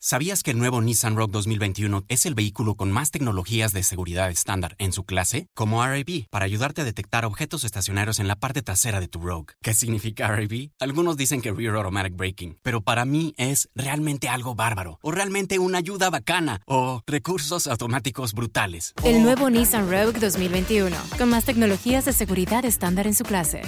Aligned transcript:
¿Sabías 0.00 0.44
que 0.44 0.52
el 0.52 0.58
nuevo 0.58 0.80
Nissan 0.80 1.16
Rogue 1.16 1.32
2021 1.32 2.04
es 2.06 2.24
el 2.24 2.36
vehículo 2.36 2.76
con 2.76 2.92
más 2.92 3.10
tecnologías 3.10 3.72
de 3.72 3.82
seguridad 3.82 4.30
estándar 4.30 4.76
en 4.78 4.92
su 4.92 5.02
clase? 5.02 5.48
Como 5.54 5.84
RAB, 5.84 6.28
para 6.30 6.44
ayudarte 6.44 6.82
a 6.82 6.84
detectar 6.84 7.24
objetos 7.24 7.64
estacionarios 7.64 8.20
en 8.20 8.28
la 8.28 8.36
parte 8.36 8.62
trasera 8.62 9.00
de 9.00 9.08
tu 9.08 9.18
Rogue. 9.20 9.54
¿Qué 9.60 9.74
significa 9.74 10.28
RAB? 10.28 10.70
Algunos 10.78 11.16
dicen 11.16 11.42
que 11.42 11.50
Rear 11.50 11.74
Automatic 11.74 12.14
Braking, 12.14 12.58
pero 12.62 12.80
para 12.80 13.04
mí 13.04 13.34
es 13.38 13.70
realmente 13.74 14.28
algo 14.28 14.54
bárbaro, 14.54 15.00
o 15.02 15.10
realmente 15.10 15.58
una 15.58 15.78
ayuda 15.78 16.10
bacana, 16.10 16.60
o 16.64 17.02
recursos 17.04 17.66
automáticos 17.66 18.34
brutales. 18.34 18.94
El 19.02 19.24
nuevo 19.24 19.50
Nissan 19.50 19.90
Rogue 19.90 20.20
2021, 20.20 20.96
con 21.18 21.28
más 21.28 21.44
tecnologías 21.44 22.04
de 22.04 22.12
seguridad 22.12 22.64
estándar 22.64 23.08
en 23.08 23.14
su 23.14 23.24
clase. 23.24 23.62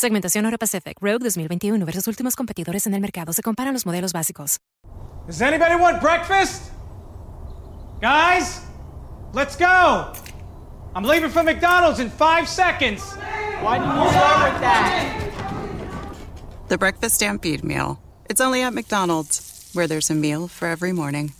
Segmentación 0.00 0.46
Euro 0.46 0.56
Pacific 0.56 0.96
Rogue 1.02 1.18
2021 1.24 1.84
versus 1.84 2.08
últimos 2.08 2.34
competidores 2.34 2.86
en 2.86 2.94
el 2.94 3.02
mercado. 3.02 3.34
Se 3.34 3.42
comparan 3.42 3.74
los 3.74 3.84
modelos 3.84 4.14
básicos. 4.14 4.58
Does 5.26 5.42
anybody 5.42 5.74
want 5.74 6.00
breakfast? 6.00 6.72
Guys, 8.00 8.62
let's 9.34 9.58
go. 9.58 10.10
I'm 10.94 11.04
leaving 11.04 11.28
for 11.28 11.42
McDonald's 11.42 12.00
in 12.00 12.08
five 12.08 12.48
seconds. 12.48 13.14
Why 13.60 13.78
did 13.78 13.88
you 13.88 14.08
start 14.08 14.52
with 14.52 14.60
that? 14.62 15.20
The 16.68 16.78
Breakfast 16.78 17.16
Stampede 17.16 17.62
Meal. 17.62 17.98
It's 18.30 18.40
only 18.40 18.62
at 18.62 18.72
McDonald's, 18.72 19.68
where 19.74 19.86
there's 19.86 20.08
a 20.08 20.14
meal 20.14 20.48
for 20.48 20.66
every 20.66 20.92
morning. 20.92 21.34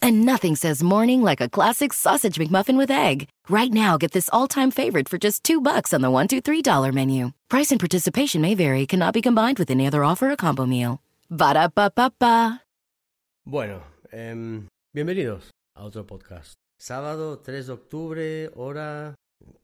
And 0.00 0.24
nothing 0.24 0.56
says 0.56 0.82
morning 0.82 1.22
like 1.22 1.40
a 1.40 1.48
classic 1.48 1.92
sausage 1.92 2.38
McMuffin 2.38 2.76
with 2.76 2.90
egg. 2.90 3.28
Right 3.48 3.72
now, 3.72 3.96
get 3.98 4.12
this 4.12 4.30
all-time 4.32 4.70
favorite 4.70 5.08
for 5.08 5.18
just 5.18 5.42
two 5.44 5.60
bucks 5.60 5.92
on 5.92 6.00
the 6.00 6.10
one, 6.10 6.28
two, 6.28 6.40
three 6.40 6.62
dollar 6.62 6.92
menu. 6.92 7.32
Price 7.48 7.70
and 7.70 7.80
participation 7.80 8.40
may 8.40 8.54
vary. 8.54 8.86
Cannot 8.86 9.14
be 9.14 9.22
combined 9.22 9.58
with 9.58 9.70
any 9.70 9.86
other 9.86 10.04
offer 10.04 10.30
or 10.30 10.36
combo 10.36 10.66
meal. 10.66 11.00
Ba 11.30 11.54
da 11.54 11.68
ba 11.68 11.90
ba 11.94 12.12
ba. 12.18 12.62
Bueno, 13.44 13.82
em, 14.12 14.68
bienvenidos 14.94 15.50
a 15.74 15.84
otro 15.84 16.06
podcast. 16.06 16.54
Sábado 16.78 17.38
3 17.38 17.66
de 17.66 17.72
octubre, 17.72 18.50
hora 18.54 19.14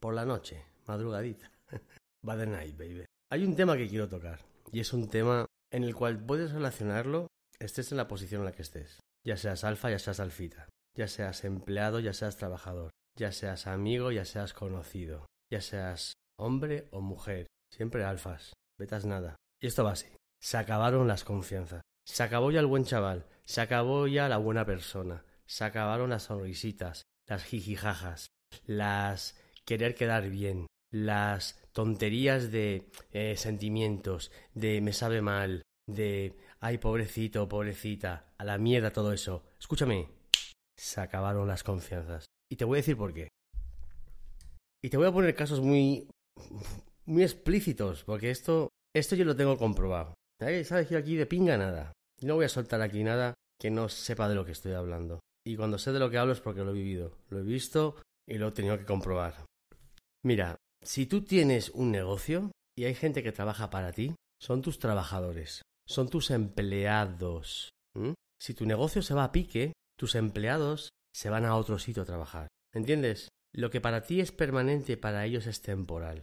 por 0.01 0.15
la 0.15 0.25
noche, 0.25 0.65
madrugadita. 0.87 1.51
By 2.23 2.37
the 2.37 2.47
night, 2.47 2.77
baby. 2.77 3.05
Hay 3.31 3.45
un 3.45 3.55
tema 3.55 3.77
que 3.77 3.89
quiero 3.89 4.09
tocar 4.09 4.41
y 4.73 4.81
es 4.81 4.93
un 4.93 5.09
tema 5.09 5.47
en 5.71 5.85
el 5.85 5.95
cual 5.95 6.19
puedes 6.19 6.53
relacionarlo 6.53 7.27
estés 7.61 7.93
en 7.93 7.99
la 7.99 8.09
posición 8.09 8.41
en 8.41 8.47
la 8.47 8.53
que 8.53 8.63
estés. 8.63 9.01
Ya 9.27 9.37
seas 9.37 9.65
alfa, 9.65 9.91
ya 9.91 9.99
seas 9.99 10.21
alfita. 10.21 10.69
Ya 10.95 11.09
seas 11.09 11.45
empleado, 11.45 11.99
ya 11.99 12.13
seas 12.13 12.37
trabajador. 12.37 12.91
Ya 13.17 13.33
seas 13.33 13.67
amigo, 13.67 14.13
ya 14.13 14.25
seas 14.25 14.53
conocido. 14.53 15.27
Ya 15.51 15.61
seas 15.61 16.13
hombre 16.39 16.89
o 16.91 17.01
mujer. 17.01 17.47
Siempre 17.71 18.05
alfas. 18.05 18.53
Betas 18.79 19.07
nada. 19.07 19.37
Y 19.61 19.67
esto 19.67 19.85
va 19.85 19.93
así. 19.93 20.09
Se 20.41 20.59
acabaron 20.59 21.09
las 21.09 21.25
confianzas. 21.25 21.83
Se 22.07 22.23
acabó 22.23 22.51
ya 22.51 22.61
el 22.61 22.67
buen 22.67 22.85
chaval. 22.85 23.27
Se 23.45 23.61
acabó 23.61 24.07
ya 24.07 24.29
la 24.29 24.37
buena 24.37 24.67
persona. 24.67 25.25
Se 25.47 25.65
acabaron 25.65 26.11
las 26.11 26.25
sonrisitas. 26.25 27.05
Las 27.27 27.45
jijijajas. 27.45 28.29
Las 28.67 29.41
querer 29.65 29.95
quedar 29.95 30.29
bien. 30.29 30.67
Las 30.93 31.59
tonterías 31.73 32.53
de 32.53 32.91
eh, 33.13 33.37
sentimientos. 33.37 34.31
De 34.53 34.81
me 34.83 34.93
sabe 34.93 35.23
mal. 35.23 35.63
De 35.87 36.37
ay 36.65 36.79
pobrecito, 36.79 37.47
pobrecita. 37.47 38.33
A 38.39 38.45
la 38.45 38.57
mierda 38.57 38.91
todo 38.91 39.13
eso. 39.13 39.45
Escúchame. 39.61 40.09
Se 40.77 41.01
acabaron 41.01 41.47
las 41.47 41.63
confianzas. 41.63 42.25
Y 42.51 42.57
te 42.57 42.65
voy 42.65 42.77
a 42.77 42.81
decir 42.81 42.97
por 42.97 43.13
qué. 43.13 43.29
Y 44.83 44.89
te 44.89 44.97
voy 44.97 45.07
a 45.07 45.13
poner 45.13 45.35
casos 45.35 45.61
muy 45.61 46.09
muy 47.07 47.23
explícitos, 47.23 48.03
porque 48.05 48.31
esto 48.31 48.71
esto 48.97 49.15
yo 49.15 49.27
lo 49.27 49.37
tengo 49.37 49.59
comprobado. 49.59 50.15
¿Sabes 50.41 50.89
que 50.89 50.97
aquí 50.97 51.17
de 51.17 51.27
pinga 51.27 51.59
nada? 51.59 51.93
No 52.23 52.37
voy 52.37 52.47
a 52.47 52.49
soltar 52.49 52.81
aquí 52.81 53.05
nada 53.05 53.35
que 53.61 53.71
no 53.71 53.89
sepa 53.91 54.29
de 54.29 54.35
lo 54.35 54.47
que 54.47 54.53
estoy 54.53 54.73
hablando. 54.73 55.21
Y 55.47 55.57
cuando 55.57 55.79
sé 55.79 55.93
de 55.93 55.99
lo 55.99 56.11
que 56.11 56.17
hablo 56.17 56.33
es 56.33 56.41
porque 56.41 56.65
lo 56.65 56.71
he 56.71 56.75
vivido, 56.75 57.19
lo 57.29 57.41
he 57.41 57.43
visto 57.43 57.97
y 58.27 58.39
lo 58.39 58.49
he 58.49 58.53
tenido 58.53 58.79
que 58.79 58.87
comprobar. 58.87 59.45
Mira, 60.25 60.57
si 60.83 61.05
tú 61.05 61.23
tienes 61.25 61.69
un 61.71 61.91
negocio 61.91 62.51
y 62.77 62.85
hay 62.85 62.95
gente 62.95 63.23
que 63.23 63.33
trabaja 63.33 63.69
para 63.69 63.93
ti, 63.93 64.15
son 64.41 64.63
tus 64.63 64.79
trabajadores, 64.79 65.63
son 65.87 66.09
tus 66.09 66.31
empleados. 66.31 67.71
¿m? 67.95 68.15
Si 68.41 68.55
tu 68.55 68.67
negocio 68.67 69.03
se 69.03 69.15
va 69.15 69.25
a 69.25 69.33
pique, 69.33 69.73
tus 69.99 70.15
empleados 70.15 70.91
se 71.15 71.31
van 71.31 71.45
a 71.45 71.57
otro 71.57 71.79
sitio 71.79 72.03
a 72.03 72.07
trabajar. 72.07 72.49
¿Entiendes? 72.73 73.29
Lo 73.55 73.71
que 73.71 73.81
para 73.81 74.03
ti 74.03 74.21
es 74.21 74.33
permanente, 74.33 74.97
para 74.97 75.25
ellos 75.25 75.47
es 75.47 75.63
temporal. 75.63 76.23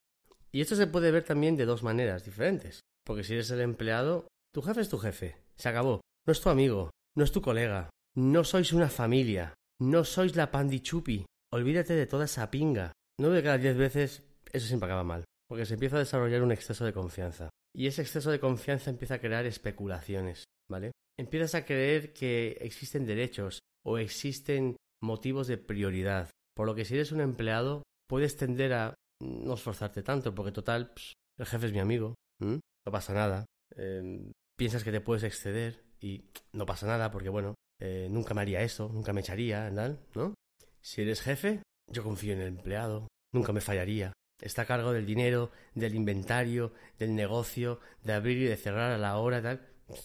Y 0.52 0.62
esto 0.62 0.76
se 0.76 0.88
puede 0.88 1.12
ver 1.12 1.24
también 1.24 1.56
de 1.56 1.66
dos 1.66 1.82
maneras 1.82 2.26
diferentes. 2.26 2.82
Porque 3.06 3.24
si 3.24 3.34
eres 3.34 3.50
el 3.52 3.62
empleado, 3.62 4.28
tu 4.54 4.62
jefe 4.62 4.82
es 4.82 4.90
tu 4.90 4.98
jefe. 4.98 5.38
Se 5.56 5.70
acabó. 5.70 6.02
No 6.28 6.34
es 6.34 6.42
tu 6.42 6.50
amigo, 6.50 6.92
no 7.16 7.24
es 7.24 7.32
tu 7.32 7.42
colega. 7.42 7.90
No 8.16 8.44
sois 8.44 8.74
una 8.74 8.90
familia. 8.90 9.54
No 9.80 10.04
sois 10.04 10.36
la 10.36 10.52
pandichupi. 10.52 11.26
Olvídate 11.54 11.94
de 11.94 12.06
toda 12.06 12.26
esa 12.26 12.52
pinga. 12.52 12.92
Nueve 13.20 13.38
de 13.38 13.44
cada 13.44 13.58
diez 13.58 13.78
veces 13.78 14.24
eso 14.52 14.68
siempre 14.68 14.88
acaba 14.88 15.04
mal. 15.04 15.24
Porque 15.52 15.66
se 15.66 15.74
empieza 15.74 15.98
a 15.98 16.00
desarrollar 16.00 16.44
un 16.44 16.54
exceso 16.54 16.86
de 16.86 16.94
confianza. 16.94 17.50
Y 17.76 17.88
ese 17.88 18.04
exceso 18.04 18.32
de 18.32 18.40
confianza 18.40 18.90
empieza 18.90 19.16
a 19.16 19.20
crear 19.20 19.46
especulaciones, 19.46 20.46
¿vale? 20.72 20.94
Empiezas 21.20 21.56
a 21.56 21.66
creer 21.66 22.14
que 22.14 22.58
existen 22.62 23.06
derechos 23.06 23.60
o 23.86 23.98
existen 23.98 24.78
motivos 25.04 25.48
de 25.48 25.58
prioridad. 25.58 26.30
Por 26.56 26.68
lo 26.68 26.74
que 26.74 26.86
si 26.86 26.94
eres 26.94 27.12
un 27.12 27.20
empleado, 27.20 27.84
puedes 28.08 28.38
tender 28.38 28.72
a 28.72 28.96
no 29.22 29.56
esforzarte 29.56 30.04
tanto, 30.04 30.34
porque 30.34 30.54
total, 30.54 30.94
pss, 30.96 31.16
el 31.38 31.46
jefe 31.46 31.66
es 31.66 31.74
mi 31.74 31.80
amigo, 31.80 32.16
no 32.40 32.62
pasa 32.90 33.14
nada. 33.14 33.46
Eh, 33.76 34.32
piensas 34.58 34.86
que 34.86 34.94
te 34.94 35.02
puedes 35.02 35.24
exceder 35.24 35.84
y 36.00 36.30
no 36.54 36.66
pasa 36.66 36.88
nada, 36.88 37.12
porque 37.12 37.28
bueno, 37.28 37.56
eh, 37.82 38.08
nunca 38.10 38.34
me 38.34 38.40
haría 38.40 38.62
eso, 38.62 38.88
nunca 38.88 39.12
me 39.12 39.20
echaría, 39.20 39.70
¿no? 39.70 40.34
Si 40.82 41.02
eres 41.02 41.20
jefe, 41.20 41.62
yo 41.92 42.04
confío 42.04 42.32
en 42.32 42.40
el 42.40 42.48
empleado, 42.48 43.10
nunca 43.34 43.52
me 43.52 43.60
fallaría. 43.60 44.14
Está 44.42 44.64
a 44.64 44.66
cargo 44.66 44.92
del 44.92 45.06
dinero, 45.06 45.52
del 45.76 45.96
inventario, 45.96 46.74
del 46.98 47.16
negocio, 47.16 47.80
de 48.04 48.14
abrir 48.14 48.40
y 48.40 48.46
de 48.46 48.58
cerrar 48.58 48.92
a 48.92 48.98
la 48.98 49.18
hora, 49.18 49.42
tal. 49.42 49.62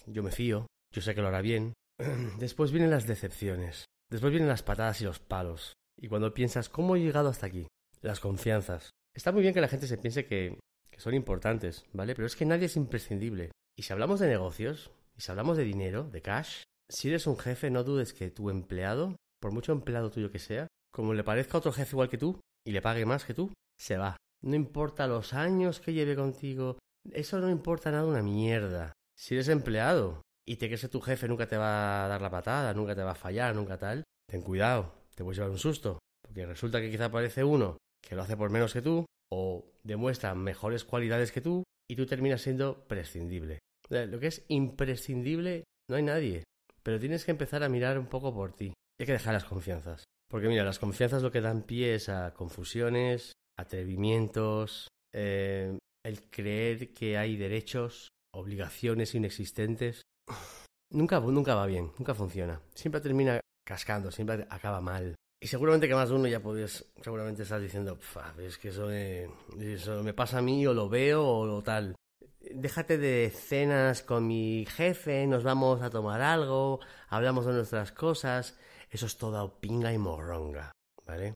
Yo 0.07 0.23
me 0.23 0.31
fío, 0.31 0.67
yo 0.95 1.03
sé 1.03 1.15
que 1.15 1.23
lo 1.23 1.29
hará 1.29 1.41
bien. 1.41 1.73
Después 2.39 2.71
vienen 2.71 2.91
las 2.91 3.07
decepciones, 3.07 3.87
después 4.11 4.31
vienen 4.31 4.49
las 4.49 4.63
patadas 4.63 5.01
y 5.01 5.05
los 5.05 5.19
palos. 5.19 5.73
Y 5.99 6.09
cuando 6.09 6.35
piensas, 6.35 6.69
¿cómo 6.69 6.95
he 6.95 7.01
llegado 7.01 7.31
hasta 7.31 7.47
aquí? 7.47 7.67
Las 8.03 8.21
confianzas. 8.21 8.91
Está 9.15 9.33
muy 9.33 9.41
bien 9.41 9.55
que 9.55 9.63
la 9.63 9.69
gente 9.69 9.87
se 9.87 9.97
piense 9.97 10.27
que, 10.27 10.59
que 10.91 11.01
son 11.01 11.15
importantes, 11.15 11.87
¿vale? 11.95 12.15
Pero 12.15 12.27
es 12.27 12.37
que 12.37 12.45
nadie 12.45 12.67
es 12.67 12.77
imprescindible. 12.77 13.51
Y 13.79 13.83
si 13.83 13.93
hablamos 13.95 14.21
de 14.21 14.29
negocios, 14.29 14.91
y 15.17 15.23
si 15.23 15.31
hablamos 15.31 15.57
de 15.57 15.65
dinero, 15.65 16.05
de 16.05 16.21
cash, 16.21 16.65
si 16.89 17.09
eres 17.09 17.27
un 17.27 17.39
jefe, 17.39 17.71
no 17.71 17.83
dudes 17.83 18.13
que 18.13 18.31
tu 18.31 18.51
empleado, 18.51 19.17
por 19.41 19.53
mucho 19.53 19.73
empleado 19.73 20.11
tuyo 20.11 20.31
que 20.31 20.39
sea, 20.39 20.67
como 20.93 21.15
le 21.15 21.25
parezca 21.25 21.59
otro 21.59 21.73
jefe 21.73 21.95
igual 21.95 22.11
que 22.11 22.19
tú 22.19 22.41
y 22.65 22.73
le 22.73 22.83
pague 22.83 23.07
más 23.07 23.25
que 23.25 23.35
tú, 23.35 23.53
se 23.79 23.97
va. 23.97 24.17
No 24.43 24.55
importa 24.55 25.07
los 25.07 25.35
años 25.35 25.81
que 25.81 25.93
lleve 25.93 26.17
contigo, 26.17 26.79
eso 27.13 27.39
no 27.39 27.51
importa 27.51 27.91
nada 27.91 28.05
una 28.05 28.23
mierda. 28.23 28.93
Si 29.17 29.35
eres 29.35 29.49
empleado 29.49 30.23
y 30.47 30.57
te 30.57 30.67
crees 30.67 30.83
que 30.83 30.89
tu 30.89 31.01
jefe 31.01 31.29
nunca 31.29 31.49
te 31.49 31.57
va 31.57 32.05
a 32.05 32.09
dar 32.09 32.21
la 32.21 32.31
patada, 32.31 32.75
nunca 32.75 32.95
te 32.95 33.03
va 33.03 33.13
a 33.13 33.17
fallar, 33.17 33.55
nunca 33.55 33.79
tal, 33.79 34.05
ten 34.31 34.43
cuidado, 34.43 34.93
te 35.15 35.25
puedes 35.25 35.39
llevar 35.39 35.51
un 35.51 35.59
susto. 35.59 35.99
Porque 36.23 36.47
resulta 36.47 36.81
que 36.81 36.91
quizá 36.91 37.07
aparece 37.07 37.45
uno 37.45 37.79
que 38.03 38.15
lo 38.15 38.23
hace 38.23 38.37
por 38.37 38.51
menos 38.51 38.73
que 38.73 38.83
tú 38.83 39.07
o 39.33 39.73
demuestra 39.83 40.35
mejores 40.35 40.85
cualidades 40.85 41.33
que 41.33 41.41
tú 41.41 41.65
y 41.89 41.97
tú 41.97 42.07
terminas 42.07 42.43
siendo 42.43 42.87
prescindible. 42.87 43.59
Lo 43.89 44.19
que 44.19 44.29
es 44.29 44.45
imprescindible 44.49 45.65
no 45.89 45.97
hay 45.97 46.03
nadie, 46.03 46.45
pero 46.83 47.01
tienes 47.01 47.25
que 47.25 47.31
empezar 47.31 47.63
a 47.63 47.69
mirar 47.69 47.99
un 47.99 48.07
poco 48.07 48.35
por 48.35 48.53
ti. 48.53 48.73
Hay 48.99 49.07
que 49.07 49.13
dejar 49.13 49.35
las 49.35 49.45
confianzas. 49.45 50.05
Porque 50.29 50.49
mira, 50.49 50.65
las 50.65 50.79
confianzas 50.79 51.23
lo 51.23 51.31
que 51.31 51.41
dan 51.41 51.63
pie 51.63 51.95
es 51.95 52.09
a 52.09 52.35
confusiones, 52.35 53.33
atrevimientos, 53.59 54.89
eh, 55.13 55.79
el 56.05 56.31
creer 56.31 56.93
que 56.93 57.17
hay 57.19 57.37
derechos, 57.37 58.09
obligaciones 58.35 59.15
inexistentes. 59.15 60.03
Nunca, 60.93 61.19
nunca 61.21 61.55
va 61.55 61.67
bien, 61.67 61.91
nunca 61.99 62.15
funciona. 62.15 62.61
Siempre 62.75 63.01
termina 63.01 63.41
cascando, 63.67 64.11
siempre 64.11 64.47
acaba 64.51 64.81
mal. 64.81 65.17
Y 65.41 65.49
seguramente 65.49 65.89
que 65.89 65.95
más 65.95 66.09
de 66.09 66.15
uno 66.15 66.29
ya 66.29 66.41
puedes, 66.41 66.93
seguramente 67.03 67.43
estás 67.43 67.61
diciendo, 67.61 67.99
es 68.39 68.57
que 68.57 68.69
eso 68.69 68.87
me, 68.87 69.29
me 70.03 70.15
pasa 70.15 70.39
a 70.39 70.43
mí 70.43 70.67
o 70.67 70.73
lo 70.73 70.89
veo 70.89 71.27
o 71.27 71.47
lo 71.47 71.63
tal. 71.63 71.95
Déjate 72.41 72.97
de 72.97 73.31
cenas 73.31 74.03
con 74.03 74.27
mi 74.27 74.65
jefe, 74.67 75.27
nos 75.27 75.43
vamos 75.43 75.83
a 75.83 75.91
tomar 75.91 76.23
algo, 76.23 76.81
hablamos 77.09 77.45
de 77.47 77.53
nuestras 77.53 77.93
cosas. 77.93 78.57
Eso 78.89 79.07
es 79.07 79.19
toda 79.19 79.51
pinga 79.61 79.93
y 79.93 79.99
morronga, 79.99 80.73
¿vale? 81.05 81.35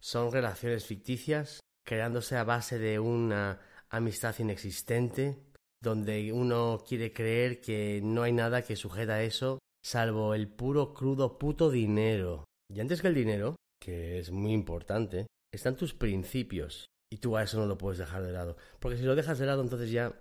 Son 0.00 0.30
relaciones 0.32 0.86
ficticias 0.86 1.60
creándose 1.84 2.36
a 2.36 2.44
base 2.44 2.78
de 2.78 2.98
una 2.98 3.60
amistad 3.88 4.38
inexistente, 4.38 5.38
donde 5.82 6.32
uno 6.32 6.84
quiere 6.86 7.12
creer 7.12 7.60
que 7.60 8.00
no 8.02 8.22
hay 8.22 8.32
nada 8.32 8.62
que 8.62 8.76
sujeta 8.76 9.22
eso, 9.22 9.58
salvo 9.82 10.34
el 10.34 10.48
puro 10.48 10.92
crudo 10.92 11.38
puto 11.38 11.70
dinero. 11.70 12.44
Y 12.70 12.80
antes 12.80 13.00
que 13.00 13.08
el 13.08 13.14
dinero, 13.14 13.56
que 13.80 14.18
es 14.18 14.30
muy 14.30 14.52
importante, 14.52 15.26
están 15.52 15.76
tus 15.76 15.94
principios. 15.94 16.86
Y 17.10 17.18
tú 17.18 17.36
a 17.36 17.42
eso 17.42 17.58
no 17.58 17.66
lo 17.66 17.78
puedes 17.78 17.98
dejar 17.98 18.22
de 18.22 18.32
lado. 18.32 18.58
Porque 18.80 18.98
si 18.98 19.04
lo 19.04 19.16
dejas 19.16 19.38
de 19.38 19.46
lado, 19.46 19.62
entonces 19.62 19.90
ya, 19.90 20.20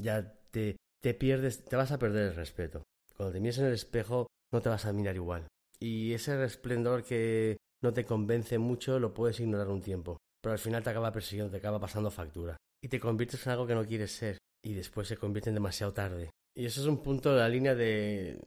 ya 0.00 0.32
te, 0.50 0.76
te 1.02 1.12
pierdes, 1.12 1.64
te 1.66 1.76
vas 1.76 1.92
a 1.92 1.98
perder 1.98 2.28
el 2.28 2.34
respeto. 2.34 2.82
Cuando 3.14 3.34
te 3.34 3.40
mires 3.40 3.58
en 3.58 3.66
el 3.66 3.74
espejo, 3.74 4.26
no 4.52 4.62
te 4.62 4.70
vas 4.70 4.86
a 4.86 4.92
mirar 4.94 5.16
igual. 5.16 5.46
Y 5.80 6.14
ese 6.14 6.36
resplendor 6.36 7.04
que 7.04 7.58
no 7.82 7.92
te 7.92 8.04
convence 8.04 8.58
mucho, 8.58 8.98
lo 8.98 9.14
puedes 9.14 9.40
ignorar 9.40 9.68
un 9.68 9.80
tiempo. 9.80 10.18
Pero 10.42 10.52
al 10.52 10.58
final 10.58 10.82
te 10.82 10.90
acaba 10.90 11.12
persiguiendo, 11.12 11.50
te 11.50 11.58
acaba 11.58 11.80
pasando 11.80 12.10
factura. 12.10 12.56
Y 12.82 12.88
te 12.88 13.00
conviertes 13.00 13.44
en 13.46 13.52
algo 13.52 13.66
que 13.66 13.74
no 13.74 13.86
quieres 13.86 14.12
ser. 14.12 14.38
Y 14.64 14.74
después 14.74 15.08
se 15.08 15.16
convierte 15.16 15.50
en 15.50 15.54
demasiado 15.54 15.92
tarde. 15.92 16.30
Y 16.56 16.66
eso 16.66 16.80
es 16.80 16.86
un 16.86 17.02
punto 17.02 17.32
de 17.32 17.40
la 17.40 17.48
línea 17.48 17.74
de, 17.74 18.38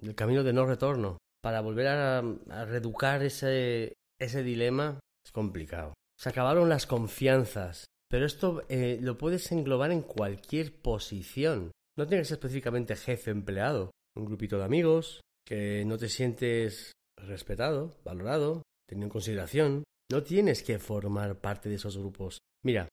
del 0.00 0.14
camino 0.14 0.42
de 0.42 0.52
no 0.52 0.66
retorno 0.66 1.18
para 1.42 1.60
volver 1.60 1.86
a, 1.86 2.22
reeducar 2.66 3.22
ese, 3.22 3.94
ese 4.18 4.42
dilema 4.42 5.00
es 5.24 5.32
complicado. 5.32 5.94
Se 6.18 6.28
acabaron 6.28 6.68
las 6.68 6.86
confianzas, 6.86 7.86
pero 8.10 8.26
esto 8.26 8.64
eh, 8.68 8.98
lo 9.00 9.16
puedes 9.16 9.50
englobar 9.52 9.92
en 9.92 10.02
cualquier 10.02 10.74
posición. 10.80 11.70
No 11.96 12.06
tienes 12.06 12.30
específicamente 12.30 12.96
jefe 12.96 13.30
empleado. 13.30 13.90
Un 14.16 14.24
grupito 14.24 14.58
de 14.58 14.64
amigos 14.64 15.20
que 15.46 15.84
no 15.84 15.98
te 15.98 16.08
sientes 16.08 16.92
respetado, 17.16 17.96
valorado, 18.04 18.62
tenido 18.88 19.06
en 19.06 19.10
consideración. 19.10 19.84
No 20.10 20.22
tienes 20.22 20.62
que 20.62 20.78
formar 20.78 21.40
parte 21.40 21.68
de 21.68 21.76
esos 21.76 21.98
grupos. 21.98 22.38
Mira, 22.64 22.88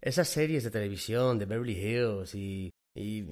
esas 0.00 0.28
series 0.28 0.64
de 0.64 0.70
televisión 0.70 1.38
de 1.38 1.46
Beverly 1.46 1.78
Hills 1.78 2.34
y, 2.34 2.70
y 2.94 3.26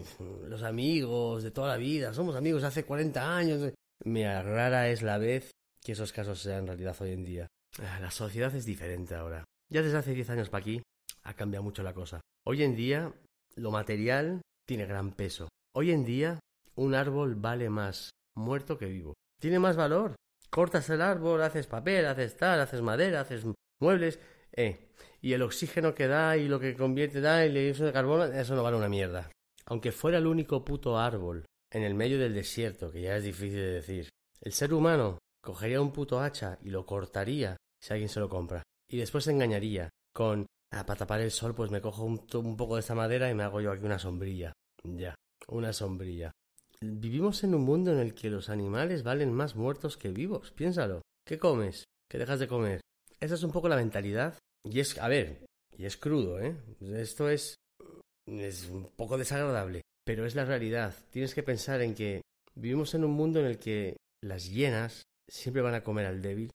los 0.46 0.62
amigos 0.62 1.42
de 1.42 1.50
toda 1.50 1.68
la 1.68 1.76
vida, 1.76 2.14
somos 2.14 2.36
amigos 2.36 2.64
hace 2.64 2.84
40 2.84 3.36
años. 3.36 3.72
Mira, 4.04 4.42
rara 4.42 4.88
es 4.88 5.02
la 5.02 5.18
vez 5.18 5.50
que 5.82 5.92
esos 5.92 6.12
casos 6.12 6.40
sean 6.40 6.66
realidad 6.66 6.96
hoy 7.00 7.12
en 7.12 7.24
día. 7.24 7.46
Ah, 7.80 7.98
la 8.00 8.10
sociedad 8.10 8.54
es 8.54 8.64
diferente 8.64 9.14
ahora. 9.14 9.44
Ya 9.70 9.82
desde 9.82 9.98
hace 9.98 10.14
10 10.14 10.30
años 10.30 10.48
para 10.48 10.62
aquí 10.62 10.82
ha 11.22 11.34
cambiado 11.34 11.62
mucho 11.62 11.82
la 11.82 11.94
cosa. 11.94 12.20
Hoy 12.46 12.62
en 12.62 12.74
día 12.74 13.12
lo 13.56 13.70
material 13.70 14.40
tiene 14.66 14.86
gran 14.86 15.12
peso. 15.12 15.48
Hoy 15.74 15.90
en 15.90 16.04
día 16.04 16.40
un 16.74 16.94
árbol 16.94 17.34
vale 17.34 17.68
más 17.70 18.10
muerto 18.36 18.78
que 18.78 18.86
vivo. 18.86 19.14
Tiene 19.40 19.58
más 19.58 19.76
valor. 19.76 20.14
Cortas 20.50 20.88
el 20.90 21.02
árbol, 21.02 21.42
haces 21.42 21.66
papel, 21.66 22.06
haces 22.06 22.36
tal, 22.36 22.60
haces 22.60 22.80
madera, 22.80 23.20
haces 23.20 23.44
muebles, 23.80 24.18
eh. 24.52 24.88
Y 25.20 25.32
el 25.32 25.42
oxígeno 25.42 25.94
que 25.94 26.06
da 26.06 26.36
y 26.36 26.48
lo 26.48 26.60
que 26.60 26.76
convierte 26.76 27.20
da 27.20 27.44
y 27.44 27.52
le 27.52 27.72
de 27.72 27.92
carbono, 27.92 28.24
eso 28.24 28.54
no 28.54 28.62
vale 28.62 28.76
una 28.76 28.88
mierda. 28.88 29.30
Aunque 29.66 29.92
fuera 29.92 30.18
el 30.18 30.26
único 30.26 30.64
puto 30.64 30.98
árbol 30.98 31.44
en 31.70 31.82
el 31.82 31.94
medio 31.94 32.18
del 32.18 32.34
desierto, 32.34 32.90
que 32.90 33.02
ya 33.02 33.16
es 33.16 33.24
difícil 33.24 33.58
de 33.58 33.72
decir. 33.72 34.08
El 34.40 34.52
ser 34.52 34.72
humano 34.72 35.18
cogería 35.42 35.80
un 35.80 35.92
puto 35.92 36.20
hacha 36.20 36.58
y 36.62 36.70
lo 36.70 36.86
cortaría 36.86 37.56
si 37.80 37.92
alguien 37.92 38.08
se 38.08 38.20
lo 38.20 38.28
compra. 38.28 38.62
Y 38.90 38.96
después 38.96 39.24
se 39.24 39.32
engañaría 39.32 39.90
con, 40.14 40.46
ah, 40.72 40.86
para 40.86 41.00
tapar 41.00 41.20
el 41.20 41.30
sol, 41.30 41.54
pues 41.54 41.70
me 41.70 41.80
cojo 41.80 42.04
un, 42.04 42.26
un 42.34 42.56
poco 42.56 42.76
de 42.76 42.80
esta 42.80 42.94
madera 42.94 43.28
y 43.30 43.34
me 43.34 43.42
hago 43.42 43.60
yo 43.60 43.72
aquí 43.72 43.84
una 43.84 43.98
sombrilla. 43.98 44.52
Ya, 44.84 45.14
una 45.48 45.72
sombrilla. 45.72 46.30
Vivimos 46.80 47.42
en 47.42 47.54
un 47.56 47.62
mundo 47.62 47.92
en 47.92 47.98
el 47.98 48.14
que 48.14 48.30
los 48.30 48.48
animales 48.48 49.02
valen 49.02 49.32
más 49.32 49.56
muertos 49.56 49.96
que 49.96 50.10
vivos. 50.10 50.52
Piénsalo. 50.52 51.02
¿Qué 51.26 51.38
comes? 51.38 51.84
¿Qué 52.08 52.18
dejas 52.18 52.38
de 52.38 52.46
comer? 52.46 52.80
Esa 53.18 53.34
es 53.34 53.42
un 53.42 53.50
poco 53.50 53.68
la 53.68 53.76
mentalidad. 53.76 54.38
Y 54.64 54.78
es, 54.78 54.96
a 54.98 55.08
ver, 55.08 55.44
y 55.76 55.86
es 55.86 55.96
crudo, 55.96 56.40
¿eh? 56.40 56.56
Esto 56.80 57.28
es, 57.28 57.56
es 58.26 58.68
un 58.70 58.84
poco 58.96 59.18
desagradable. 59.18 59.82
Pero 60.04 60.24
es 60.24 60.36
la 60.36 60.44
realidad. 60.44 60.94
Tienes 61.10 61.34
que 61.34 61.42
pensar 61.42 61.82
en 61.82 61.96
que 61.96 62.22
vivimos 62.54 62.94
en 62.94 63.04
un 63.04 63.10
mundo 63.10 63.40
en 63.40 63.46
el 63.46 63.58
que 63.58 63.96
las 64.22 64.48
hienas 64.48 65.02
siempre 65.28 65.62
van 65.62 65.74
a 65.74 65.82
comer 65.82 66.06
al 66.06 66.22
débil. 66.22 66.50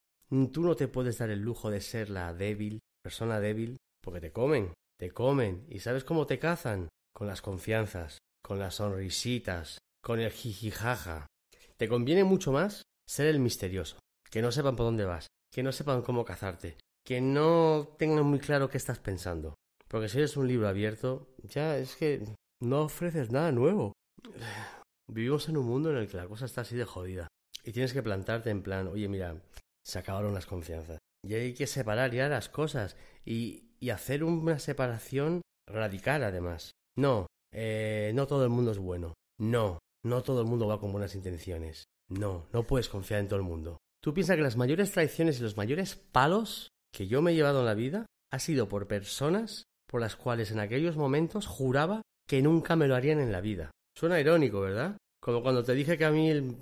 Tú 0.52 0.62
no 0.62 0.76
te 0.76 0.88
puedes 0.88 1.18
dar 1.18 1.30
el 1.32 1.42
lujo 1.42 1.70
de 1.70 1.82
ser 1.82 2.10
la 2.10 2.34
débil, 2.34 2.80
persona 3.04 3.40
débil, 3.42 3.78
porque 4.02 4.22
te 4.22 4.32
comen, 4.32 4.74
te 4.98 5.12
comen. 5.12 5.66
¿Y 5.70 5.80
sabes 5.80 6.06
cómo 6.06 6.26
te 6.26 6.40
cazan? 6.40 6.88
Con 7.14 7.28
las 7.28 7.42
confianzas, 7.42 8.18
con 8.42 8.58
las 8.58 8.76
sonrisitas, 8.76 9.78
con 10.04 10.20
el 10.20 10.32
jijijaja. 10.32 11.28
Te 11.78 11.88
conviene 11.88 12.24
mucho 12.24 12.52
más 12.52 12.84
ser 13.08 13.28
el 13.28 13.40
misterioso, 13.40 13.98
que 14.30 14.42
no 14.42 14.52
sepan 14.52 14.76
por 14.76 14.86
dónde 14.86 15.06
vas, 15.06 15.28
que 15.52 15.64
no 15.64 15.72
sepan 15.72 16.02
cómo 16.02 16.26
cazarte, 16.26 16.78
que 17.06 17.22
no 17.22 17.96
tengan 17.98 18.26
muy 18.26 18.40
claro 18.40 18.70
qué 18.70 18.78
estás 18.78 19.00
pensando. 19.00 19.56
Porque 19.88 20.10
si 20.10 20.18
eres 20.18 20.38
un 20.38 20.48
libro 20.48 20.68
abierto, 20.68 21.34
ya 21.44 21.78
es 21.78 21.96
que 21.96 22.24
no 22.62 22.84
ofreces 22.84 23.32
nada 23.32 23.52
nuevo. 23.52 23.94
Vivimos 25.12 25.50
en 25.50 25.58
un 25.58 25.66
mundo 25.66 25.92
en 25.92 25.98
el 25.98 26.08
que 26.08 26.18
la 26.18 26.28
cosa 26.28 26.46
está 26.46 26.62
así 26.62 26.76
de 26.76 26.86
jodida. 26.86 27.28
Y 27.64 27.72
tienes 27.72 27.94
que 27.94 28.04
plantarte 28.04 28.50
en 28.50 28.64
plan, 28.64 28.88
oye, 28.88 29.08
mira, 29.08 29.42
se 29.86 30.00
acabaron 30.00 30.34
las 30.34 30.46
confianzas. 30.46 31.00
Y 31.26 31.36
hay 31.36 31.54
que 31.54 31.68
separar 31.68 32.12
ya 32.12 32.28
las 32.28 32.50
cosas 32.50 32.98
y, 33.26 33.70
y 33.80 33.92
hacer 33.92 34.24
una 34.24 34.60
separación 34.60 35.42
radical 35.70 36.24
además. 36.24 36.72
No, 36.98 37.28
eh, 37.54 38.12
no 38.16 38.28
todo 38.28 38.44
el 38.44 38.50
mundo 38.50 38.72
es 38.72 38.80
bueno. 38.80 39.14
No, 39.40 39.80
no 40.06 40.22
todo 40.22 40.42
el 40.42 40.48
mundo 40.48 40.68
va 40.68 40.80
con 40.80 40.92
buenas 40.92 41.16
intenciones. 41.16 41.86
No, 42.10 42.46
no 42.52 42.64
puedes 42.64 42.90
confiar 42.90 43.22
en 43.22 43.28
todo 43.28 43.40
el 43.40 43.46
mundo. 43.46 43.78
Tú 44.02 44.14
piensas 44.14 44.36
que 44.36 44.42
las 44.42 44.58
mayores 44.58 44.92
traiciones 44.92 45.40
y 45.40 45.44
los 45.44 45.56
mayores 45.56 45.96
palos 45.96 46.70
que 46.94 47.08
yo 47.08 47.22
me 47.22 47.32
he 47.32 47.36
llevado 47.36 47.62
en 47.62 47.66
la 47.66 47.74
vida 47.74 48.06
ha 48.32 48.40
sido 48.40 48.68
por 48.68 48.88
personas 48.88 49.64
por 49.88 50.02
las 50.02 50.16
cuales 50.16 50.52
en 50.52 50.60
aquellos 50.60 50.98
momentos 50.98 51.48
juraba 51.48 52.02
que 52.28 52.42
nunca 52.42 52.76
me 52.76 52.88
lo 52.88 52.96
harían 52.96 53.20
en 53.20 53.32
la 53.32 53.42
vida. 53.42 53.72
Suena 53.98 54.20
irónico, 54.20 54.60
¿verdad? 54.60 54.98
Como 55.22 55.42
cuando 55.42 55.64
te 55.64 55.74
dije 55.74 55.98
que 55.98 56.06
a 56.06 56.12
mí 56.12 56.30
el, 56.30 56.58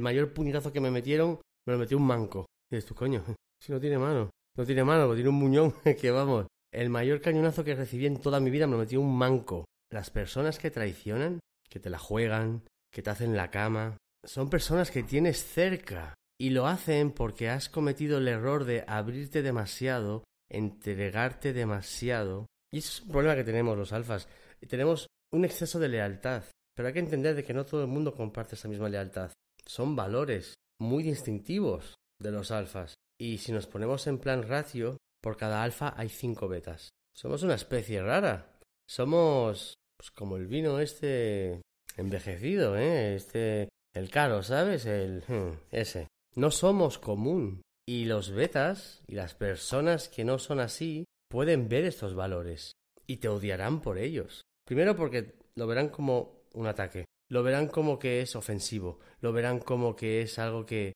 mayor 0.00 0.32
puñetazo 0.32 0.72
que 0.72 0.80
me 0.80 0.90
metieron 0.90 1.40
me 1.66 1.72
lo 1.72 1.78
metió 1.78 1.96
un 1.96 2.06
manco. 2.06 2.46
Y 2.70 2.76
dices 2.76 2.88
tú, 2.88 2.94
coño, 2.94 3.24
si 3.60 3.72
no 3.72 3.80
tiene 3.80 3.98
mano. 3.98 4.30
No 4.56 4.64
tiene 4.64 4.84
mano, 4.84 5.12
tiene 5.14 5.30
un 5.30 5.36
muñón 5.36 5.74
que 6.00 6.10
vamos. 6.10 6.46
El 6.72 6.90
mayor 6.90 7.20
cañonazo 7.20 7.64
que 7.64 7.74
recibí 7.74 8.06
en 8.06 8.20
toda 8.20 8.38
mi 8.38 8.50
vida 8.50 8.66
me 8.66 8.72
lo 8.72 8.78
metió 8.78 9.00
un 9.00 9.16
manco. 9.16 9.64
Las 9.90 10.10
personas 10.10 10.58
que 10.58 10.70
traicionan, 10.70 11.40
que 11.68 11.80
te 11.80 11.90
la 11.90 11.98
juegan, 11.98 12.62
que 12.94 13.02
te 13.02 13.10
hacen 13.10 13.36
la 13.36 13.50
cama, 13.50 13.98
son 14.24 14.48
personas 14.48 14.90
que 14.90 15.02
tienes 15.02 15.44
cerca. 15.44 16.14
Y 16.40 16.50
lo 16.50 16.66
hacen 16.66 17.12
porque 17.12 17.48
has 17.48 17.68
cometido 17.68 18.18
el 18.18 18.28
error 18.28 18.64
de 18.64 18.84
abrirte 18.86 19.42
demasiado, 19.42 20.24
entregarte 20.50 21.52
demasiado. 21.52 22.46
Y 22.72 22.78
ese 22.78 22.88
es 22.88 23.00
un 23.02 23.12
problema 23.12 23.36
que 23.36 23.44
tenemos 23.44 23.76
los 23.76 23.92
alfas 23.92 24.28
tenemos 24.66 25.08
un 25.32 25.44
exceso 25.44 25.78
de 25.78 25.88
lealtad. 25.88 26.44
Pero 26.74 26.88
hay 26.88 26.94
que 26.94 27.00
entender 27.00 27.34
de 27.34 27.44
que 27.44 27.54
no 27.54 27.64
todo 27.64 27.82
el 27.82 27.88
mundo 27.88 28.14
comparte 28.14 28.56
esa 28.56 28.68
misma 28.68 28.88
lealtad. 28.88 29.32
Son 29.64 29.94
valores 29.94 30.54
muy 30.80 31.02
distintivos 31.02 31.94
de 32.20 32.32
los 32.32 32.50
alfas. 32.50 32.94
Y 33.20 33.38
si 33.38 33.52
nos 33.52 33.66
ponemos 33.66 34.06
en 34.06 34.18
plan 34.18 34.42
ratio, 34.42 34.96
por 35.22 35.36
cada 35.36 35.62
alfa 35.62 35.94
hay 35.96 36.08
cinco 36.08 36.48
betas. 36.48 36.88
Somos 37.14 37.42
una 37.42 37.54
especie 37.54 38.02
rara. 38.02 38.58
Somos 38.88 39.74
pues 39.96 40.10
como 40.10 40.36
el 40.36 40.46
vino 40.46 40.80
este 40.80 41.62
envejecido, 41.96 42.76
¿eh? 42.76 43.14
Este, 43.14 43.68
el 43.94 44.10
caro, 44.10 44.42
¿sabes? 44.42 44.86
El, 44.86 45.24
hmm, 45.26 45.58
ese. 45.70 46.08
No 46.34 46.50
somos 46.50 46.98
común. 46.98 47.62
Y 47.86 48.06
los 48.06 48.30
betas 48.30 49.02
y 49.06 49.14
las 49.14 49.34
personas 49.34 50.08
que 50.08 50.24
no 50.24 50.38
son 50.38 50.58
así 50.58 51.04
pueden 51.28 51.68
ver 51.68 51.84
estos 51.84 52.14
valores 52.14 52.72
y 53.06 53.18
te 53.18 53.28
odiarán 53.28 53.82
por 53.82 53.98
ellos. 53.98 54.42
Primero 54.66 54.96
porque 54.96 55.34
lo 55.54 55.66
verán 55.66 55.90
como 55.90 56.44
un 56.54 56.66
ataque, 56.66 57.04
lo 57.30 57.42
verán 57.42 57.68
como 57.68 57.98
que 57.98 58.22
es 58.22 58.36
ofensivo, 58.36 59.00
lo 59.20 59.32
verán 59.32 59.58
como 59.58 59.94
que 59.96 60.22
es 60.22 60.38
algo 60.38 60.64
que 60.64 60.94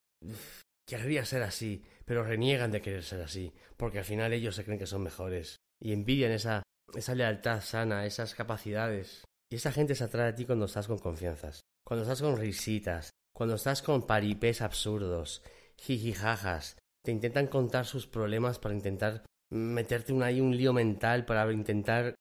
querría 0.89 1.25
ser 1.25 1.43
así, 1.43 1.85
pero 2.05 2.25
reniegan 2.25 2.71
de 2.71 2.81
querer 2.81 3.05
ser 3.05 3.21
así, 3.21 3.53
porque 3.77 3.99
al 3.99 4.05
final 4.05 4.33
ellos 4.33 4.57
se 4.57 4.65
creen 4.65 4.79
que 4.79 4.87
son 4.87 5.03
mejores 5.03 5.57
y 5.81 5.93
envidian 5.93 6.33
esa, 6.33 6.63
esa 6.95 7.15
lealtad 7.15 7.61
sana, 7.61 8.07
esas 8.07 8.35
capacidades. 8.35 9.25
Y 9.51 9.57
esa 9.57 9.73
gente 9.73 9.95
se 9.95 10.05
atrae 10.05 10.29
a 10.29 10.35
ti 10.35 10.45
cuando 10.45 10.67
estás 10.67 10.87
con 10.87 10.99
confianzas, 10.99 11.61
cuando 11.87 12.03
estás 12.03 12.21
con 12.21 12.37
risitas, 12.37 13.11
cuando 13.35 13.55
estás 13.55 13.83
con 13.83 14.07
paripés 14.07 14.61
absurdos, 14.61 15.43
jijijajas, 15.77 16.77
te 17.05 17.13
intentan 17.13 17.47
contar 17.47 17.87
sus 17.87 18.07
problemas 18.07 18.59
para 18.59 18.75
intentar 18.75 19.25
meterte 19.51 20.13
un, 20.13 20.23
ahí 20.23 20.41
un 20.41 20.57
lío 20.57 20.73
mental, 20.73 21.25
para 21.25 21.51
intentar... 21.53 22.15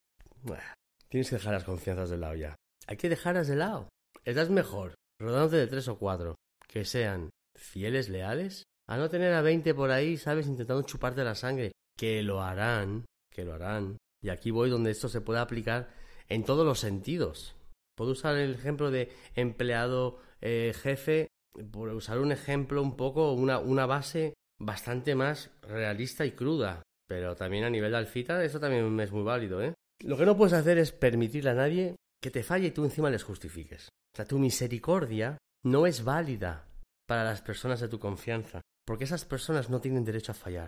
tienes 1.09 1.29
que 1.29 1.35
dejar 1.35 1.53
las 1.53 1.65
confianzas 1.65 2.09
de 2.09 2.17
lado 2.17 2.35
ya. 2.35 2.55
Hay 2.87 2.95
que 2.95 3.09
dejarlas 3.09 3.47
de 3.47 3.57
lado. 3.57 3.89
Estás 4.23 4.49
mejor, 4.49 4.95
rodándote 5.19 5.57
de 5.57 5.67
tres 5.67 5.89
o 5.89 5.97
cuatro, 5.97 6.35
que 6.67 6.85
sean 6.85 7.29
fieles, 7.57 8.07
leales, 8.07 8.63
a 8.87 8.95
no 8.95 9.09
tener 9.09 9.33
a 9.33 9.41
veinte 9.41 9.73
por 9.73 9.91
ahí, 9.91 10.15
¿sabes? 10.15 10.47
Intentando 10.47 10.83
chuparte 10.83 11.23
la 11.25 11.35
sangre. 11.35 11.73
Que 11.97 12.23
lo 12.23 12.41
harán, 12.41 13.05
que 13.33 13.43
lo 13.43 13.53
harán. 13.53 13.97
Y 14.23 14.29
aquí 14.29 14.51
voy 14.51 14.69
donde 14.69 14.91
esto 14.91 15.09
se 15.09 15.19
puede 15.19 15.41
aplicar 15.41 15.89
en 16.29 16.43
todos 16.43 16.65
los 16.65 16.79
sentidos. 16.79 17.55
Puedo 17.95 18.11
usar 18.11 18.37
el 18.37 18.53
ejemplo 18.53 18.91
de 18.91 19.11
empleado 19.35 20.19
eh, 20.41 20.73
jefe, 20.75 21.27
por 21.71 21.89
usar 21.89 22.19
un 22.19 22.31
ejemplo 22.31 22.81
un 22.81 22.95
poco, 22.95 23.33
una, 23.33 23.59
una 23.59 23.85
base 23.85 24.33
bastante 24.59 25.15
más 25.15 25.49
realista 25.61 26.25
y 26.25 26.31
cruda. 26.31 26.83
Pero 27.07 27.35
también 27.35 27.63
a 27.63 27.69
nivel 27.69 27.91
de 27.91 27.97
alfita, 27.97 28.43
eso 28.43 28.59
también 28.59 28.99
es 28.99 29.11
muy 29.11 29.23
válido, 29.23 29.61
¿eh? 29.61 29.73
Lo 30.03 30.17
que 30.17 30.25
no 30.25 30.37
puedes 30.37 30.53
hacer 30.53 30.77
es 30.77 30.91
permitirle 30.91 31.51
a 31.51 31.55
nadie 31.55 31.95
que 32.21 32.31
te 32.31 32.43
falle 32.43 32.67
y 32.67 32.71
tú 32.71 32.83
encima 32.83 33.09
les 33.09 33.23
justifiques. 33.23 33.87
O 33.87 34.15
sea, 34.15 34.25
tu 34.25 34.37
misericordia 34.37 35.37
no 35.63 35.87
es 35.87 36.03
válida 36.03 36.67
para 37.07 37.23
las 37.23 37.41
personas 37.41 37.79
de 37.79 37.87
tu 37.87 37.99
confianza, 37.99 38.61
porque 38.85 39.05
esas 39.05 39.25
personas 39.25 39.69
no 39.69 39.79
tienen 39.79 40.03
derecho 40.03 40.33
a 40.33 40.35
fallar. 40.35 40.67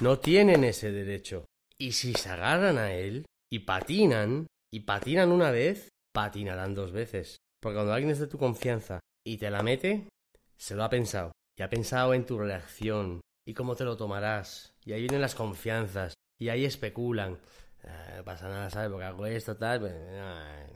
No 0.00 0.18
tienen 0.18 0.64
ese 0.64 0.90
derecho. 0.90 1.44
Y 1.78 1.92
si 1.92 2.14
se 2.14 2.30
agarran 2.30 2.78
a 2.78 2.92
él 2.92 3.26
y 3.50 3.60
patinan, 3.60 4.46
y 4.72 4.80
patinan 4.80 5.30
una 5.30 5.50
vez, 5.50 5.88
patinarán 6.14 6.74
dos 6.74 6.92
veces. 6.92 7.36
Porque 7.60 7.76
cuando 7.76 7.92
alguien 7.92 8.10
es 8.10 8.18
de 8.18 8.26
tu 8.26 8.38
confianza 8.38 9.00
y 9.24 9.36
te 9.36 9.50
la 9.50 9.62
mete, 9.62 10.08
se 10.56 10.74
lo 10.74 10.82
ha 10.82 10.90
pensado. 10.90 11.32
Y 11.58 11.62
ha 11.62 11.68
pensado 11.70 12.14
en 12.14 12.24
tu 12.24 12.38
reacción 12.38 13.20
y 13.46 13.54
cómo 13.54 13.76
te 13.76 13.84
lo 13.84 13.96
tomarás. 13.96 14.72
Y 14.84 14.92
ahí 14.92 15.00
vienen 15.00 15.20
las 15.20 15.34
confianzas. 15.34 16.14
Y 16.40 16.48
ahí 16.48 16.64
especulan. 16.64 17.38
Ah, 17.84 18.14
no 18.16 18.24
pasa 18.24 18.48
nada, 18.48 18.70
¿sabes? 18.70 18.90
Porque 18.90 19.04
hago 19.04 19.26
esto, 19.26 19.56
tal. 19.56 19.80
Pues, 19.80 19.94
ah, 20.18 20.66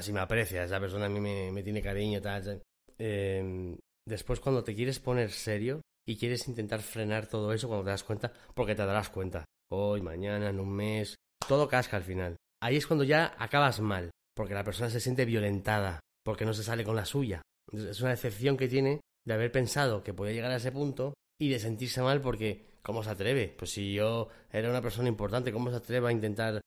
si 0.00 0.12
me 0.12 0.20
aprecia, 0.20 0.64
esa 0.64 0.78
persona 0.78 1.06
a 1.06 1.08
mí 1.08 1.18
me, 1.18 1.62
tiene 1.62 1.82
cariño, 1.82 2.20
tal. 2.20 2.62
Eh, 2.98 3.76
después, 4.06 4.40
cuando 4.40 4.62
te 4.62 4.74
quieres 4.74 5.00
poner 5.00 5.30
serio 5.30 5.80
y 6.06 6.18
quieres 6.18 6.46
intentar 6.48 6.80
frenar 6.80 7.26
todo 7.26 7.52
eso, 7.52 7.68
cuando 7.68 7.84
te 7.84 7.90
das 7.90 8.04
cuenta, 8.04 8.32
porque 8.54 8.74
te 8.74 8.84
darás 8.84 9.08
cuenta. 9.08 9.44
Hoy, 9.70 10.02
mañana, 10.02 10.50
en 10.50 10.60
un 10.60 10.70
mes. 10.70 11.16
Todo 11.48 11.66
casca 11.66 11.96
al 11.96 12.04
final. 12.04 12.36
Ahí 12.60 12.76
es 12.76 12.86
cuando 12.86 13.04
ya 13.04 13.34
acabas 13.38 13.80
mal. 13.80 14.10
Porque 14.34 14.54
la 14.54 14.64
persona 14.64 14.90
se 14.90 15.00
siente 15.00 15.24
violentada. 15.24 16.00
Porque 16.24 16.44
no 16.44 16.54
se 16.54 16.62
sale 16.62 16.84
con 16.84 16.96
la 16.96 17.04
suya. 17.04 17.42
Es 17.72 18.00
una 18.00 18.10
decepción 18.10 18.56
que 18.56 18.68
tiene 18.68 19.00
de 19.26 19.34
haber 19.34 19.52
pensado 19.52 20.02
que 20.02 20.14
podía 20.14 20.32
llegar 20.32 20.50
a 20.50 20.56
ese 20.56 20.72
punto 20.72 21.14
y 21.40 21.50
de 21.50 21.58
sentirse 21.58 22.02
mal 22.02 22.20
porque 22.20 22.66
¿cómo 22.82 23.02
se 23.02 23.10
atreve? 23.10 23.54
Pues 23.58 23.72
si 23.72 23.92
yo 23.92 24.28
era 24.50 24.70
una 24.70 24.80
persona 24.80 25.08
importante, 25.08 25.52
¿cómo 25.52 25.70
se 25.70 25.76
atreve 25.76 26.08
a 26.08 26.12
intentar... 26.12 26.60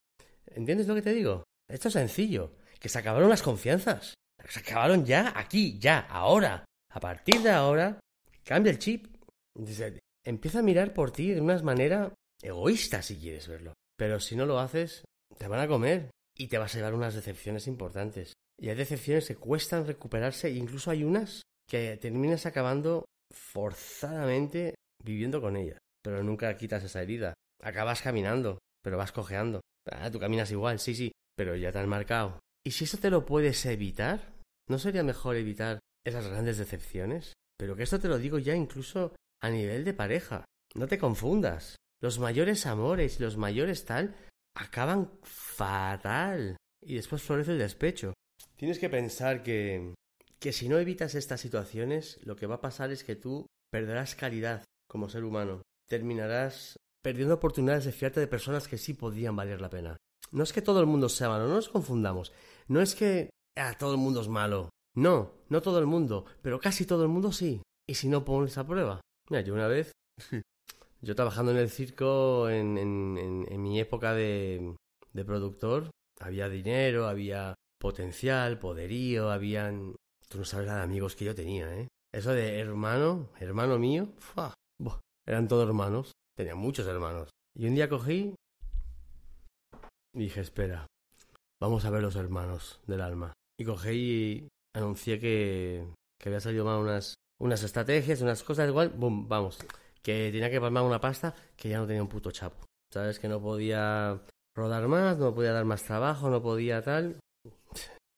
¿Entiendes 0.45 0.87
lo 0.87 0.95
que 0.95 1.01
te 1.01 1.13
digo? 1.13 1.43
Esto 1.67 1.87
es 1.87 1.93
sencillo, 1.93 2.53
que 2.79 2.89
se 2.89 2.99
acabaron 2.99 3.29
las 3.29 3.41
confianzas. 3.41 4.13
Se 4.47 4.59
acabaron 4.59 5.05
ya, 5.05 5.33
aquí, 5.35 5.79
ya, 5.79 5.99
ahora. 5.99 6.65
A 6.93 6.99
partir 6.99 7.41
de 7.41 7.51
ahora, 7.51 7.99
cambia 8.43 8.71
el 8.71 8.79
chip. 8.79 9.07
empieza 10.25 10.59
a 10.59 10.63
mirar 10.63 10.93
por 10.93 11.11
ti 11.11 11.31
de 11.31 11.41
una 11.41 11.61
manera 11.63 12.13
egoísta 12.41 13.01
si 13.01 13.17
quieres 13.17 13.47
verlo. 13.47 13.73
Pero 13.97 14.19
si 14.19 14.35
no 14.35 14.45
lo 14.45 14.59
haces, 14.59 15.03
te 15.37 15.47
van 15.47 15.59
a 15.59 15.67
comer 15.67 16.11
y 16.37 16.47
te 16.47 16.57
vas 16.57 16.73
a 16.73 16.77
llevar 16.77 16.93
unas 16.93 17.15
decepciones 17.15 17.67
importantes. 17.67 18.33
Y 18.59 18.69
hay 18.69 18.75
decepciones 18.75 19.27
que 19.27 19.35
cuestan 19.35 19.85
recuperarse 19.85 20.47
e 20.47 20.55
incluso 20.55 20.91
hay 20.91 21.03
unas 21.03 21.41
que 21.67 21.97
terminas 21.97 22.45
acabando 22.45 23.05
forzadamente 23.31 24.75
viviendo 25.03 25.41
con 25.41 25.55
ella. 25.55 25.77
Pero 26.03 26.23
nunca 26.23 26.55
quitas 26.57 26.83
esa 26.83 27.01
herida. 27.01 27.33
Acabas 27.61 28.01
caminando, 28.01 28.59
pero 28.83 28.97
vas 28.97 29.11
cojeando. 29.11 29.61
Ah, 29.89 30.11
tú 30.11 30.19
caminas 30.19 30.51
igual, 30.51 30.79
sí, 30.79 30.95
sí, 30.95 31.11
pero 31.35 31.55
ya 31.55 31.71
te 31.71 31.79
han 31.79 31.89
marcado. 31.89 32.39
¿Y 32.65 32.71
si 32.71 32.83
eso 32.83 32.97
te 32.97 33.09
lo 33.09 33.25
puedes 33.25 33.65
evitar? 33.65 34.33
¿No 34.67 34.77
sería 34.79 35.03
mejor 35.03 35.35
evitar 35.35 35.79
esas 36.05 36.27
grandes 36.27 36.57
decepciones? 36.57 37.33
Pero 37.57 37.75
que 37.75 37.83
esto 37.83 37.99
te 37.99 38.07
lo 38.07 38.17
digo 38.17 38.37
ya 38.37 38.55
incluso 38.55 39.15
a 39.41 39.49
nivel 39.49 39.83
de 39.83 39.93
pareja. 39.93 40.45
No 40.75 40.87
te 40.87 40.97
confundas. 40.97 41.75
Los 42.01 42.19
mayores 42.19 42.65
amores 42.65 43.19
los 43.19 43.37
mayores 43.37 43.85
tal 43.85 44.15
acaban 44.55 45.11
fatal. 45.23 46.57
Y 46.83 46.95
después 46.95 47.21
florece 47.21 47.51
el 47.51 47.59
despecho. 47.59 48.13
Tienes 48.55 48.79
que 48.79 48.89
pensar 48.89 49.43
que 49.43 49.93
que 50.41 50.51
si 50.51 50.67
no 50.67 50.79
evitas 50.79 51.13
estas 51.13 51.39
situaciones, 51.39 52.19
lo 52.23 52.35
que 52.35 52.47
va 52.47 52.55
a 52.55 52.61
pasar 52.61 52.91
es 52.91 53.03
que 53.03 53.15
tú 53.15 53.45
perderás 53.71 54.15
calidad 54.15 54.63
como 54.89 55.07
ser 55.07 55.23
humano. 55.23 55.61
Terminarás 55.87 56.77
perdiendo 57.03 57.35
oportunidades 57.35 57.85
de 57.85 57.91
fiarte 57.91 58.19
de 58.19 58.27
personas 58.27 58.67
que 58.67 58.79
sí 58.79 58.95
podían 58.95 59.35
valer 59.35 59.61
la 59.61 59.69
pena. 59.69 59.97
No 60.31 60.43
es 60.43 60.51
que 60.51 60.63
todo 60.63 60.79
el 60.79 60.87
mundo 60.87 61.09
sea 61.09 61.29
malo, 61.29 61.47
no 61.47 61.55
nos 61.55 61.69
confundamos. 61.69 62.33
No 62.67 62.81
es 62.81 62.95
que 62.95 63.29
ah, 63.55 63.75
todo 63.77 63.91
el 63.91 63.99
mundo 63.99 64.21
es 64.21 64.29
malo. 64.29 64.69
No, 64.95 65.31
no 65.49 65.61
todo 65.61 65.77
el 65.77 65.85
mundo, 65.85 66.25
pero 66.41 66.59
casi 66.59 66.85
todo 66.85 67.03
el 67.03 67.09
mundo 67.09 67.31
sí. 67.31 67.61
¿Y 67.87 67.93
si 67.93 68.09
no 68.09 68.25
pones 68.25 68.57
a 68.57 68.65
prueba? 68.65 68.99
Mira, 69.29 69.43
yo 69.43 69.53
una 69.53 69.67
vez, 69.67 69.91
yo 71.01 71.15
trabajando 71.15 71.51
en 71.51 71.57
el 71.57 71.69
circo 71.69 72.49
en, 72.49 73.61
mi 73.61 73.79
época 73.79 74.13
de, 74.13 74.75
productor, 75.25 75.89
había 76.19 76.49
dinero, 76.49 77.07
había 77.07 77.55
potencial, 77.79 78.59
poderío, 78.59 79.31
habían 79.31 79.95
Tú 80.31 80.37
no 80.37 80.45
sabes 80.45 80.65
la 80.65 80.77
de 80.77 80.83
amigos 80.83 81.17
que 81.17 81.25
yo 81.25 81.35
tenía, 81.35 81.75
¿eh? 81.77 81.89
Eso 82.13 82.31
de 82.31 82.57
hermano, 82.57 83.29
hermano 83.41 83.77
mío, 83.77 84.07
eran 85.27 85.49
todos 85.49 85.67
hermanos. 85.67 86.13
Tenía 86.37 86.55
muchos 86.55 86.87
hermanos. 86.87 87.29
Y 87.53 87.67
un 87.67 87.75
día 87.75 87.89
cogí 87.89 88.33
y 90.15 90.19
dije, 90.19 90.39
espera, 90.39 90.87
vamos 91.61 91.83
a 91.83 91.89
ver 91.89 92.01
los 92.01 92.15
hermanos 92.15 92.79
del 92.87 93.01
alma. 93.01 93.33
Y 93.59 93.65
cogí 93.65 93.89
y 93.91 94.47
anuncié 94.73 95.19
que, 95.19 95.85
que 96.17 96.29
había 96.29 96.39
salido 96.39 96.63
mal 96.63 96.79
unas, 96.79 97.15
unas 97.37 97.63
estrategias, 97.63 98.21
unas 98.21 98.41
cosas 98.43 98.69
igual, 98.69 98.89
boom, 98.89 99.27
vamos. 99.27 99.59
Que 100.03 100.31
tenía 100.31 100.49
que 100.49 100.61
palmar 100.61 100.83
una 100.83 100.99
pasta 100.99 101.35
que 101.55 101.69
ya 101.69 101.77
no 101.77 101.87
tenía 101.87 102.01
un 102.01 102.09
puto 102.09 102.31
chapo. 102.31 102.65
¿Sabes? 102.91 103.19
Que 103.19 103.27
no 103.27 103.41
podía 103.41 104.21
rodar 104.55 104.87
más, 104.87 105.17
no 105.17 105.33
podía 105.33 105.53
dar 105.53 105.65
más 105.65 105.83
trabajo, 105.83 106.29
no 106.29 106.41
podía 106.41 106.81
tal. 106.81 107.19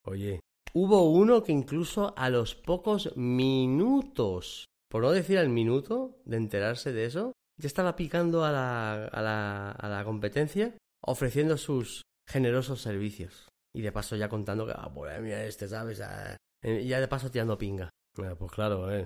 Oye, 0.05 0.39
Hubo 0.75 1.11
uno 1.11 1.43
que 1.43 1.51
incluso 1.51 2.15
a 2.17 2.31
los 2.31 2.55
pocos 2.55 3.15
minutos, 3.15 4.65
por 4.89 5.03
no 5.03 5.11
decir 5.11 5.37
al 5.37 5.49
minuto 5.49 6.17
de 6.25 6.37
enterarse 6.37 6.91
de 6.91 7.05
eso, 7.05 7.33
ya 7.61 7.67
estaba 7.67 7.95
picando 7.95 8.43
a 8.43 8.51
la, 8.51 9.05
a 9.05 9.21
la, 9.21 9.71
a 9.71 9.87
la 9.87 10.03
competencia 10.03 10.75
ofreciendo 11.03 11.57
sus 11.57 12.01
generosos 12.27 12.81
servicios. 12.81 13.49
Y 13.71 13.81
de 13.83 13.91
paso 13.91 14.15
ya 14.15 14.29
contando 14.29 14.65
que, 14.65 14.73
ah, 14.75 14.91
pues 14.91 15.21
mira 15.21 15.45
este, 15.45 15.67
¿sabes? 15.67 16.01
Ah, 16.01 16.37
y 16.63 16.87
ya 16.87 16.99
de 16.99 17.07
paso 17.07 17.29
tirando 17.29 17.55
pinga. 17.55 17.91
pues 18.15 18.51
claro, 18.51 18.91
eh, 18.91 19.05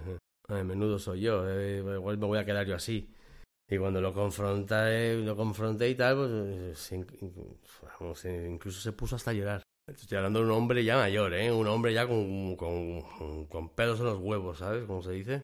eh, 0.50 0.63
menudo 0.63 0.98
soy 1.00 1.22
yo, 1.22 1.48
eh, 1.50 1.80
igual 1.96 2.18
me 2.18 2.25
voy 2.25 2.39
a 2.39 2.46
quedar 2.46 2.66
yo 2.66 2.75
así. 2.75 3.13
Y 3.70 3.77
cuando 3.77 4.00
lo 4.00 4.13
confronté, 4.13 5.18
lo 5.18 5.36
confronté 5.36 5.89
y 5.89 5.96
tal, 5.96 6.16
pues 8.00 8.25
incluso 8.25 8.80
se 8.80 8.94
puso 8.94 9.18
hasta 9.18 9.32
a 9.32 9.34
llorar. 9.34 9.63
Estoy 9.88 10.18
hablando 10.18 10.39
de 10.39 10.46
un 10.46 10.51
hombre 10.51 10.84
ya 10.84 10.98
mayor, 10.98 11.34
¿eh? 11.34 11.51
Un 11.51 11.68
hombre 11.68 11.94
ya 11.94 12.08
con, 12.08 12.56
con, 12.56 13.46
con 13.48 13.70
pelos 13.70 14.00
en 14.00 14.06
los 14.06 14.20
huevos, 14.20 14.60
¿sabes? 14.60 14.86
Como 14.86 15.01
se 15.01 15.12
dice. 15.12 15.42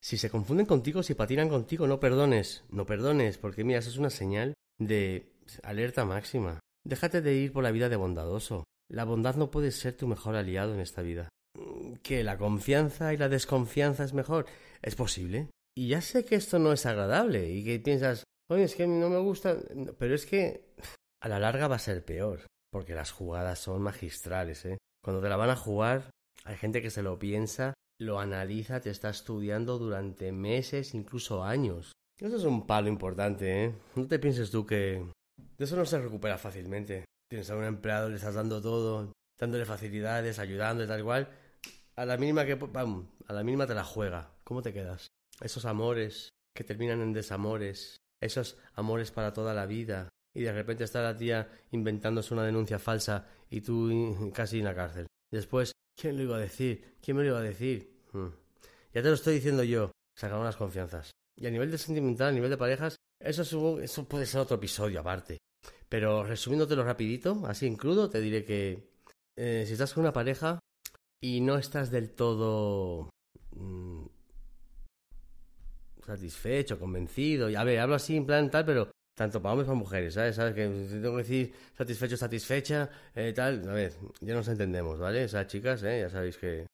Si 0.00 0.16
se 0.16 0.30
confunden 0.30 0.66
contigo, 0.66 1.02
si 1.02 1.14
patinan 1.14 1.48
contigo, 1.48 1.86
no 1.86 1.98
perdones. 1.98 2.64
No 2.70 2.86
perdones, 2.86 3.38
porque 3.38 3.64
mira, 3.64 3.78
eso 3.78 3.90
es 3.90 3.98
una 3.98 4.10
señal 4.10 4.54
de 4.78 5.32
alerta 5.62 6.04
máxima. 6.04 6.60
Déjate 6.84 7.20
de 7.20 7.34
ir 7.34 7.52
por 7.52 7.62
la 7.62 7.70
vida 7.70 7.88
de 7.88 7.96
bondadoso. 7.96 8.64
La 8.88 9.04
bondad 9.04 9.36
no 9.36 9.50
puede 9.50 9.70
ser 9.70 9.96
tu 9.96 10.06
mejor 10.06 10.36
aliado 10.36 10.74
en 10.74 10.80
esta 10.80 11.02
vida. 11.02 11.28
¿Que 12.04 12.22
la 12.22 12.36
confianza 12.36 13.14
y 13.14 13.16
la 13.16 13.30
desconfianza 13.30 14.04
es 14.04 14.12
mejor? 14.12 14.44
Es 14.82 14.94
posible. 14.94 15.48
Y 15.74 15.88
ya 15.88 16.02
sé 16.02 16.24
que 16.24 16.34
esto 16.34 16.58
no 16.58 16.72
es 16.72 16.84
agradable 16.84 17.50
y 17.50 17.64
que 17.64 17.80
piensas, 17.80 18.24
oye, 18.50 18.64
es 18.64 18.74
que 18.74 18.86
no 18.86 19.08
me 19.08 19.18
gusta, 19.18 19.56
pero 19.98 20.14
es 20.14 20.26
que 20.26 20.74
a 21.22 21.28
la 21.28 21.38
larga 21.38 21.66
va 21.66 21.76
a 21.76 21.78
ser 21.80 22.04
peor. 22.04 22.46
porque 22.74 22.96
las 22.96 23.12
jugadas 23.12 23.60
son 23.60 23.82
magistrales, 23.82 24.64
¿eh? 24.64 24.78
Cuando 25.00 25.22
te 25.22 25.28
la 25.28 25.36
van 25.36 25.50
a 25.50 25.54
jugar, 25.54 26.10
hay 26.42 26.56
gente 26.56 26.82
que 26.82 26.90
se 26.90 27.04
lo 27.04 27.20
piensa, 27.20 27.72
lo 28.00 28.18
analiza, 28.18 28.80
te 28.80 28.90
está 28.90 29.10
estudiando 29.10 29.78
durante 29.78 30.32
meses, 30.32 30.92
incluso 30.92 31.44
años. 31.44 31.92
Eso 32.20 32.36
es 32.36 32.42
un 32.42 32.66
palo 32.66 32.88
importante, 32.88 33.66
¿eh? 33.66 33.74
No 33.94 34.08
te 34.08 34.18
pienses 34.18 34.50
tú 34.50 34.66
que 34.66 35.06
de 35.56 35.64
eso 35.64 35.76
no 35.76 35.86
se 35.86 36.00
recupera 36.00 36.36
fácilmente. 36.36 37.04
Tienes 37.30 37.48
a 37.48 37.56
un 37.56 37.62
empleado, 37.62 38.08
le 38.08 38.16
estás 38.16 38.34
dando 38.34 38.60
todo, 38.60 39.12
dándole 39.38 39.64
facilidades, 39.66 40.40
ayudando 40.40 40.82
y 40.82 40.88
tal 40.88 40.98
igual. 40.98 41.28
A 41.96 42.04
la 42.04 42.16
mínima 42.16 42.44
que, 42.44 42.56
vamos, 42.56 43.06
a 43.26 43.32
la 43.32 43.44
mínima 43.44 43.66
te 43.66 43.74
la 43.74 43.84
juega. 43.84 44.32
¿Cómo 44.42 44.62
te 44.62 44.72
quedas? 44.72 45.06
Esos 45.40 45.64
amores 45.64 46.30
que 46.54 46.64
terminan 46.64 47.00
en 47.00 47.12
desamores, 47.12 47.96
esos 48.20 48.58
amores 48.74 49.12
para 49.12 49.32
toda 49.32 49.54
la 49.54 49.66
vida, 49.66 50.08
y 50.34 50.42
de 50.42 50.52
repente 50.52 50.84
está 50.84 51.02
la 51.02 51.16
tía 51.16 51.48
inventándose 51.70 52.34
una 52.34 52.44
denuncia 52.44 52.80
falsa 52.80 53.28
y 53.48 53.60
tú 53.60 54.32
casi 54.34 54.58
en 54.58 54.64
la 54.64 54.74
cárcel. 54.74 55.06
Después, 55.30 55.72
¿quién 55.96 56.16
lo 56.16 56.24
iba 56.24 56.36
a 56.36 56.40
decir? 56.40 56.96
¿Quién 57.00 57.16
me 57.16 57.22
lo 57.22 57.30
iba 57.30 57.38
a 57.38 57.42
decir? 57.42 58.02
Hmm. 58.12 58.28
Ya 58.92 59.02
te 59.02 59.08
lo 59.08 59.14
estoy 59.14 59.34
diciendo 59.34 59.62
yo, 59.62 59.92
se 60.16 60.26
acaban 60.26 60.44
las 60.44 60.56
confianzas. 60.56 61.12
Y 61.36 61.46
a 61.46 61.50
nivel 61.50 61.70
de 61.70 61.78
sentimental, 61.78 62.28
a 62.28 62.32
nivel 62.32 62.50
de 62.50 62.56
parejas, 62.56 62.96
eso, 63.20 63.80
eso 63.80 64.08
puede 64.08 64.26
ser 64.26 64.40
otro 64.40 64.56
episodio 64.56 65.00
aparte. 65.00 65.38
Pero 65.88 66.24
resumiéndotelo 66.24 66.82
rapidito, 66.82 67.42
así 67.46 67.66
en 67.66 67.76
te 67.76 68.20
diré 68.20 68.44
que 68.44 68.90
eh, 69.36 69.64
si 69.66 69.72
estás 69.72 69.94
con 69.94 70.02
una 70.02 70.12
pareja 70.12 70.58
y 71.22 71.40
no 71.40 71.56
estás 71.56 71.90
del 71.90 72.10
todo 72.10 73.10
mm, 73.56 74.06
satisfecho, 76.04 76.78
convencido, 76.78 77.50
y 77.50 77.56
a 77.56 77.64
ver, 77.64 77.80
hablo 77.80 77.94
así 77.94 78.16
en 78.16 78.26
plan 78.26 78.50
tal, 78.50 78.64
pero 78.64 78.90
tanto 79.16 79.40
para 79.40 79.52
hombres 79.52 79.68
como 79.68 79.80
para 79.80 79.84
mujeres, 79.84 80.14
¿sabes? 80.14 80.36
¿Sabes? 80.36 80.54
Que 80.54 80.66
tengo 80.66 81.16
que 81.16 81.22
decir 81.22 81.54
satisfecho, 81.76 82.16
satisfecha, 82.16 82.90
eh, 83.14 83.32
tal, 83.32 83.68
a 83.68 83.72
ver, 83.72 83.94
ya 84.20 84.34
nos 84.34 84.48
entendemos, 84.48 84.98
¿vale? 84.98 85.24
Esas 85.24 85.46
chicas, 85.46 85.82
¿eh? 85.84 86.00
Ya 86.00 86.10
sabéis 86.10 86.36
que... 86.36 86.66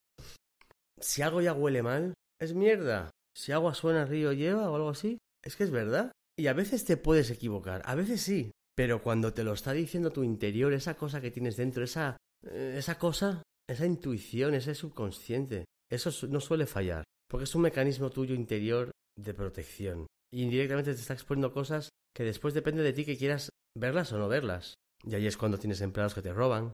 Si 0.99 1.23
algo 1.23 1.41
ya 1.41 1.53
huele 1.53 1.83
mal, 1.83 2.15
es 2.41 2.55
mierda. 2.55 3.11
Si 3.37 3.53
agua 3.53 3.75
suena, 3.75 4.05
río 4.05 4.33
lleva 4.33 4.71
o 4.71 4.75
algo 4.75 4.91
así, 4.91 5.19
es 5.45 5.57
que 5.57 5.65
es 5.65 5.71
verdad. 5.71 6.13
Y 6.39 6.47
a 6.47 6.53
veces 6.53 6.85
te 6.85 6.97
puedes 6.97 7.31
equivocar, 7.31 7.83
a 7.85 7.95
veces 7.95 8.23
sí, 8.23 8.51
pero 8.75 9.03
cuando 9.03 9.35
te 9.35 9.45
lo 9.45 9.53
está 9.53 9.73
diciendo 9.73 10.11
tu 10.11 10.25
interior, 10.25 10.73
esa 10.73 10.95
cosa 10.95 11.21
que 11.21 11.31
tienes 11.31 11.57
dentro, 11.57 11.85
esa, 11.85 12.17
eh, 12.47 12.77
esa 12.79 12.99
cosa, 12.99 13.43
esa 13.71 13.87
intuición, 13.87 14.55
ese 14.55 14.75
subconsciente, 14.75 15.65
eso 15.91 16.11
no 16.29 16.41
suele 16.41 16.67
fallar, 16.67 17.05
porque 17.29 17.45
es 17.45 17.55
un 17.55 17.63
mecanismo 17.63 18.11
tuyo 18.11 18.35
interior 18.35 18.91
de 19.17 19.35
protección. 19.35 20.07
Y 20.33 20.43
indirectamente 20.43 20.95
te 20.95 21.01
está 21.01 21.15
exponiendo 21.15 21.53
cosas 21.53 21.89
que 22.15 22.25
después 22.25 22.55
depende 22.55 22.83
de 22.83 22.93
ti 22.93 23.05
que 23.05 23.17
quieras 23.17 23.51
verlas 23.77 24.13
o 24.13 24.19
no 24.19 24.29
verlas. 24.29 24.75
Y 25.05 25.15
ahí 25.15 25.27
es 25.27 25.37
cuando 25.37 25.59
tienes 25.59 25.81
empleados 25.81 26.15
que 26.15 26.23
te 26.23 26.33
roban, 26.33 26.73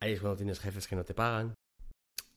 ahí 0.00 0.12
es 0.12 0.20
cuando 0.20 0.36
tienes 0.36 0.60
jefes 0.60 0.86
que 0.86 0.96
no 0.96 1.04
te 1.04 1.14
pagan, 1.14 1.54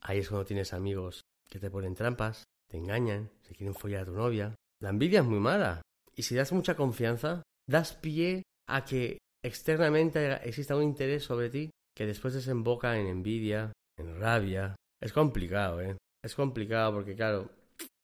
ahí 0.01 0.19
es 0.19 0.29
cuando 0.29 0.45
tienes 0.45 0.73
amigos 0.73 1.21
que 1.47 1.59
te 1.59 1.69
ponen 1.69 1.95
trampas, 1.95 2.43
te 2.69 2.77
engañan, 2.77 3.31
se 3.41 3.55
quieren 3.55 3.75
follar 3.75 4.03
a 4.03 4.05
tu 4.05 4.13
novia. 4.13 4.55
La 4.81 4.89
envidia 4.89 5.19
es 5.19 5.25
muy 5.25 5.39
mala. 5.39 5.81
Y 6.15 6.23
si 6.23 6.35
das 6.35 6.51
mucha 6.51 6.75
confianza, 6.75 7.43
das 7.67 7.93
pie 7.93 8.43
a 8.67 8.85
que 8.85 9.19
externamente 9.43 10.33
exista 10.47 10.75
un 10.75 10.83
interés 10.83 11.23
sobre 11.23 11.49
ti 11.49 11.69
que 11.95 12.05
después 12.05 12.33
desemboca 12.33 12.97
en 12.97 13.07
envidia, 13.07 13.71
en 13.99 14.19
rabia. 14.19 14.75
Es 15.01 15.13
complicado, 15.13 15.81
¿eh? 15.81 15.97
Es 16.23 16.35
complicado 16.35 16.93
porque, 16.93 17.15
claro, 17.15 17.49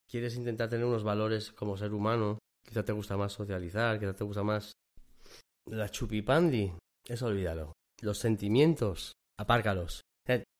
quieres 0.09 0.35
intentar 0.35 0.69
tener 0.69 0.85
unos 0.85 1.03
valores 1.03 1.51
como 1.51 1.77
ser 1.77 1.93
humano, 1.93 2.37
quizá 2.63 2.83
te 2.83 2.93
gusta 2.93 3.17
más 3.17 3.33
socializar, 3.33 3.99
quizá 3.99 4.13
te 4.13 4.23
gusta 4.23 4.43
más 4.43 4.71
la 5.67 5.89
chupipandi. 5.89 6.73
Eso 7.07 7.27
olvídalo. 7.27 7.73
Los 8.01 8.19
sentimientos, 8.19 9.13
apárcalos. 9.39 10.01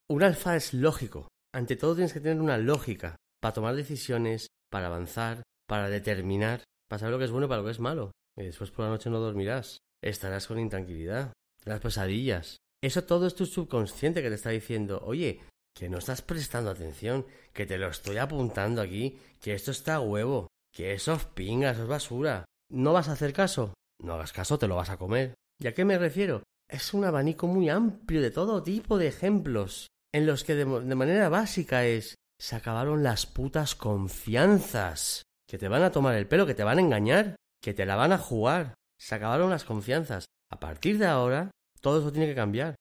Un 0.08 0.22
alfa 0.22 0.56
es 0.56 0.76
lógico. 0.76 1.28
Ante 1.52 1.76
todo 1.76 1.96
tienes 1.96 2.14
que 2.14 2.20
tener 2.20 2.40
una 2.40 2.60
lógica 2.60 3.16
para 3.42 3.56
tomar 3.56 3.76
decisiones, 3.76 4.48
para 4.70 4.86
avanzar, 4.86 5.42
para 5.68 5.90
determinar, 5.90 6.64
para 6.88 7.00
saber 7.00 7.14
lo 7.14 7.18
que 7.18 7.26
es 7.26 7.32
bueno 7.32 7.48
y 7.48 7.50
para 7.50 7.62
lo 7.62 7.66
que 7.66 7.72
es 7.72 7.80
malo. 7.80 8.12
Y 8.38 8.44
después 8.44 8.70
por 8.70 8.86
la 8.86 8.92
noche 8.92 9.10
no 9.10 9.20
dormirás. 9.20 9.80
Estarás 10.04 10.46
con 10.46 10.60
intranquilidad, 10.60 11.34
las 11.64 11.80
pesadillas. 11.80 12.58
Eso 12.86 13.04
todo 13.04 13.26
es 13.26 13.34
tu 13.34 13.48
subconsciente 13.48 14.22
que 14.22 14.30
te 14.30 14.36
está 14.36 14.52
diciendo, 14.52 15.02
oye, 15.04 15.42
que 15.76 15.90
no 15.90 15.98
estás 15.98 16.22
prestando 16.22 16.70
atención, 16.70 17.26
que 17.52 17.66
te 17.66 17.80
lo 17.80 17.88
estoy 17.88 18.18
apuntando 18.18 18.80
aquí, 18.80 19.18
que 19.42 19.56
esto 19.56 19.72
está 19.72 20.00
huevo, 20.00 20.50
que 20.72 20.94
eso 20.94 21.14
es 21.14 21.26
pinga, 21.26 21.72
eso 21.72 21.82
es 21.82 21.88
basura. 21.88 22.46
¿No 22.72 22.94
vas 22.94 23.10
a 23.10 23.14
hacer 23.14 23.34
caso? 23.34 23.74
No 24.04 24.14
hagas 24.14 24.34
caso, 24.34 24.60
te 24.60 24.68
lo 24.68 24.76
vas 24.76 24.92
a 24.92 24.98
comer. 24.98 25.34
¿Y 25.60 25.66
a 25.66 25.74
qué 25.74 25.84
me 25.84 25.98
refiero? 25.98 26.44
Es 26.70 26.94
un 26.94 27.06
abanico 27.06 27.48
muy 27.48 27.70
amplio 27.70 28.22
de 28.22 28.30
todo 28.30 28.62
tipo 28.62 29.00
de 29.00 29.08
ejemplos, 29.08 29.88
en 30.14 30.28
los 30.28 30.44
que 30.44 30.54
de 30.54 30.66
manera 30.66 31.28
básica 31.28 31.88
es 31.88 32.14
se 32.40 32.56
acabaron 32.56 33.02
las 33.02 33.26
putas 33.26 33.74
confianzas, 33.74 35.24
que 35.50 35.58
te 35.58 35.70
van 35.70 35.82
a 35.82 35.92
tomar 35.92 36.14
el 36.14 36.28
pelo, 36.28 36.46
que 36.46 36.54
te 36.54 36.64
van 36.64 36.78
a 36.78 36.82
engañar, 36.82 37.36
que 37.64 37.74
te 37.74 37.88
la 37.88 37.96
van 37.96 38.12
a 38.12 38.20
jugar. 38.20 38.76
Se 39.02 39.16
acabaron 39.16 39.50
las 39.50 39.64
confianzas. 39.64 40.26
A 40.52 40.60
partir 40.60 41.00
de 41.00 41.08
ahora, 41.08 41.50
todo 41.86 42.00
eso 42.00 42.12
tiene 42.12 42.26
que 42.26 42.34
cambiar. 42.34 42.74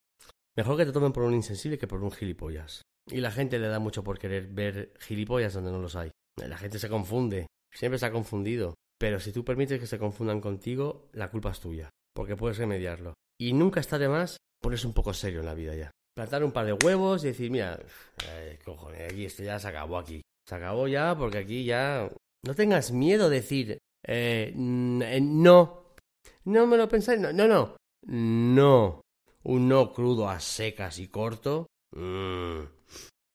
Mejor 0.57 0.79
que 0.79 0.87
te 0.87 0.93
tomen 0.93 1.12
por 1.12 1.25
un 1.25 1.35
insensible 1.35 1.77
que 1.77 1.87
por 1.87 2.03
un 2.03 2.11
gilipollas. 2.11 2.81
Y 3.11 3.21
la 3.21 3.31
gente 3.31 3.59
le 3.59 3.69
da 3.69 3.79
mucho 3.79 4.03
por 4.03 4.19
querer 4.19 4.47
ver 4.47 4.95
gilipollas 4.99 5.53
donde 5.53 5.71
no 5.71 5.79
los 5.79 5.95
hay. 5.95 6.11
La 6.37 6.57
gente 6.57 6.79
se 6.79 6.88
confunde. 6.88 7.47
Siempre 7.71 7.99
se 7.99 8.07
ha 8.07 8.11
confundido. 8.11 8.73
Pero 8.99 9.21
si 9.21 9.31
tú 9.31 9.45
permites 9.45 9.79
que 9.79 9.87
se 9.87 9.99
confundan 9.99 10.40
contigo, 10.40 11.11
la 11.12 11.31
culpa 11.31 11.51
es 11.51 11.61
tuya. 11.61 11.90
Porque 12.14 12.35
puedes 12.35 12.57
remediarlo. 12.57 13.12
Y 13.38 13.53
nunca 13.53 13.81
está 13.81 13.99
de 13.99 14.09
más 14.09 14.38
ponerse 14.62 14.87
un 14.87 14.95
poco 14.95 15.12
serio 15.12 15.40
en 15.40 15.47
la 15.47 15.55
vida 15.55 15.75
ya. 15.75 15.90
Plantar 16.17 16.43
un 16.43 16.53
par 16.53 16.64
de 16.64 16.73
huevos 16.73 17.25
y 17.25 17.27
decir, 17.27 17.51
mira, 17.51 17.79
eh, 18.27 18.59
cojones, 18.64 19.12
aquí 19.12 19.27
esto 19.27 19.43
ya 19.43 19.59
se 19.59 19.69
acabó 19.69 19.99
aquí. 19.99 20.23
Se 20.49 20.55
acabó 20.55 20.88
ya 20.88 21.14
porque 21.14 21.37
aquí 21.37 21.67
ya... 21.67 22.11
No 22.43 22.55
tengas 22.55 22.90
miedo 22.90 23.29
de 23.29 23.37
decir, 23.37 23.79
eh, 24.07 24.55
no. 24.57 25.93
No 26.47 26.67
me 26.67 26.79
lo 26.79 26.88
pensáis, 26.88 27.21
no, 27.21 27.35
no, 27.35 27.47
no. 27.47 27.77
No 28.07 29.05
un 29.45 29.69
no 29.69 29.93
crudo 29.93 30.29
a 30.29 30.40
secas 30.40 30.99
y 30.99 31.09
corto, 31.09 31.67
mm, 31.95 32.61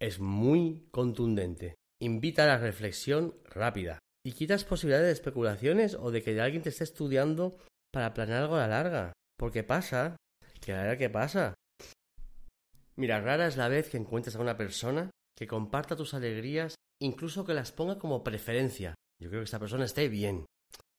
es 0.02 0.20
muy 0.20 0.88
contundente. 0.92 1.76
Invita 2.02 2.44
a 2.44 2.48
la 2.48 2.58
reflexión 2.58 3.36
rápida 3.46 4.00
y 4.26 4.34
quitas 4.34 4.64
posibilidades 4.64 5.08
de 5.08 5.14
especulaciones 5.14 5.96
o 5.96 6.12
de 6.12 6.24
que 6.24 6.40
alguien 6.42 6.64
te 6.64 6.70
esté 6.70 6.84
estudiando 6.84 7.58
para 7.94 8.14
planear 8.14 8.44
algo 8.44 8.56
a 8.56 8.60
la 8.60 8.68
larga. 8.68 9.14
Porque 9.38 9.64
pasa, 9.64 10.18
que 10.60 10.74
la 10.74 10.82
verdad 10.82 10.98
que 10.98 11.10
pasa. 11.10 11.54
Mira, 12.98 13.22
rara 13.22 13.48
es 13.48 13.56
la 13.56 13.70
vez 13.70 13.90
que 13.90 13.98
encuentres 13.98 14.36
a 14.36 14.42
una 14.42 14.58
persona 14.58 15.10
que 15.38 15.48
comparta 15.48 15.96
tus 15.96 16.14
alegrías, 16.14 16.76
incluso 17.02 17.46
que 17.46 17.54
las 17.54 17.72
ponga 17.72 17.98
como 17.98 18.24
preferencia. 18.24 18.96
Yo 19.22 19.30
creo 19.30 19.42
que 19.42 19.46
esta 19.46 19.60
persona 19.60 19.86
esté 19.86 20.10
bien. 20.10 20.46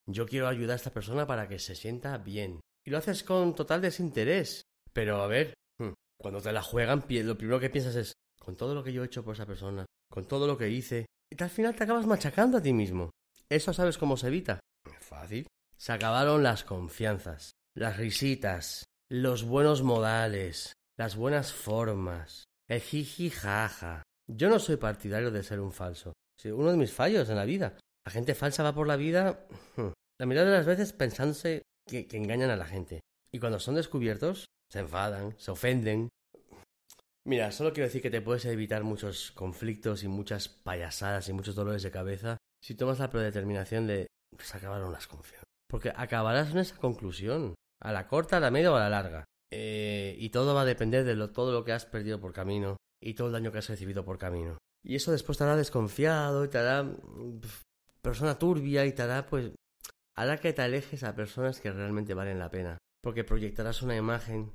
Yo 0.09 0.27
quiero 0.27 0.49
ayudar 0.49 0.73
a 0.73 0.77
esta 0.77 0.93
persona 0.93 1.27
para 1.27 1.49
que 1.49 1.59
se 1.59 1.75
sienta 1.75 2.17
bien. 2.17 2.61
Y 2.85 2.91
lo 2.91 2.99
haces 2.99 3.25
con 3.25 3.55
total 3.55 3.81
desinterés. 3.81 4.63
Pero 4.93 5.23
a 5.23 5.27
ver, 5.27 5.55
hmm, 5.79 5.93
cuando 6.19 6.41
te 6.41 6.53
la 6.53 6.63
juegan, 6.63 7.05
lo 7.09 7.39
primero 7.39 7.61
que 7.61 7.71
piensas 7.71 7.97
es, 7.97 8.13
con 8.39 8.57
todo 8.57 8.75
lo 8.75 8.83
que 8.83 8.93
yo 8.93 9.03
he 9.03 9.07
hecho 9.07 9.25
por 9.25 9.35
esa 9.35 9.47
persona, 9.47 9.87
con 10.11 10.27
todo 10.27 10.47
lo 10.47 10.57
que 10.57 10.71
hice, 10.71 11.07
y 11.31 11.43
al 11.43 11.51
final 11.51 11.77
te 11.77 11.85
acabas 11.85 12.07
machacando 12.07 12.59
a 12.59 12.63
ti 12.63 12.73
mismo. 12.73 13.11
¿Eso 13.49 13.73
sabes 13.73 13.99
cómo 13.99 14.17
se 14.17 14.29
evita? 14.29 14.61
Fácil. 15.01 15.47
Se 15.77 15.93
acabaron 15.93 16.43
las 16.43 16.65
confianzas, 16.65 17.53
las 17.75 17.97
risitas, 17.97 18.85
los 19.09 19.45
buenos 19.45 19.83
modales, 19.83 20.75
las 20.99 21.17
buenas 21.17 21.53
formas, 21.53 22.45
el 22.69 22.81
jiji 22.81 23.31
jaja. 23.31 24.03
Yo 24.29 24.49
no 24.49 24.59
soy 24.59 24.77
partidario 24.77 25.31
de 25.31 25.43
ser 25.43 25.61
un 25.61 25.73
falso. 25.73 26.13
Sí, 26.39 26.51
uno 26.51 26.71
de 26.71 26.77
mis 26.77 26.93
fallos 26.93 27.29
en 27.29 27.37
la 27.37 27.45
vida. 27.45 27.79
La 28.05 28.13
gente 28.13 28.35
falsa 28.35 28.63
va 28.63 28.75
por 28.75 28.87
la 28.87 28.97
vida, 28.97 29.47
hmm, 29.77 29.89
la 30.19 30.27
mitad 30.27 30.45
de 30.45 30.53
las 30.53 30.67
veces 30.67 30.93
pensándose 30.93 31.63
que 31.91 32.17
engañan 32.17 32.51
a 32.51 32.57
la 32.57 32.67
gente. 32.67 33.01
Y 33.33 33.39
cuando 33.39 33.61
son 33.61 33.75
descubiertos, 33.75 34.47
se 34.71 34.81
enfadan, 34.81 35.35
se 35.39 35.51
ofenden. 35.51 36.09
Mira, 37.27 37.53
solo 37.53 37.73
quiero 37.73 37.87
decir 37.87 38.03
que 38.03 38.11
te 38.11 38.23
puedes 38.23 38.45
evitar 38.47 38.83
muchos 38.83 39.33
conflictos 39.33 40.03
y 40.03 40.09
muchas 40.09 40.49
payasadas 40.49 41.29
y 41.29 41.33
muchos 41.33 41.55
dolores 41.55 41.83
de 41.83 41.91
cabeza 41.91 42.39
si 42.63 42.75
tomas 42.75 42.99
la 42.99 43.11
predeterminación 43.11 43.87
de 43.87 44.07
se 44.39 44.57
acabaron 44.57 44.93
las 44.93 45.07
confianzas. 45.07 45.45
Porque 45.69 45.93
acabarás 45.95 46.51
en 46.51 46.59
esa 46.59 46.77
conclusión, 46.77 47.55
a 47.81 47.93
la 47.93 48.07
corta, 48.07 48.37
a 48.37 48.41
la 48.41 48.51
media 48.51 48.73
o 48.73 48.77
a 48.77 48.81
la 48.81 48.91
larga. 48.91 49.25
Eh, 49.53 50.17
y 50.19 50.31
todo 50.31 50.55
va 50.55 50.63
a 50.63 50.67
depender 50.67 51.05
de 51.05 51.29
todo 51.29 51.53
lo 51.53 51.65
que 51.65 51.73
has 51.73 51.87
perdido 51.87 52.21
por 52.21 52.33
camino 52.33 52.77
y 53.03 53.15
todo 53.15 53.29
el 53.29 53.33
daño 53.33 53.53
que 53.53 53.59
has 53.59 53.69
recibido 53.69 54.05
por 54.05 54.19
camino. 54.19 54.59
Y 54.83 54.95
eso 54.95 55.13
después 55.13 55.39
te 55.39 55.45
hará 55.45 55.57
desconfiado 55.57 56.45
y 56.45 56.49
te 56.49 56.59
hará 56.59 56.89
persona 58.03 58.39
turbia 58.39 58.87
y 58.87 58.93
te 58.93 59.03
hará, 59.03 59.27
pues, 59.27 59.53
hará 60.21 60.39
que 60.39 60.53
te 60.53 60.61
alejes 60.61 61.03
a 61.03 61.15
personas 61.15 61.61
que 61.61 61.73
realmente 61.73 62.13
valen 62.13 62.39
la 62.39 62.51
pena. 62.51 62.77
Porque 63.03 63.25
proyectarás 63.25 63.81
una 63.81 63.97
imagen 63.97 64.53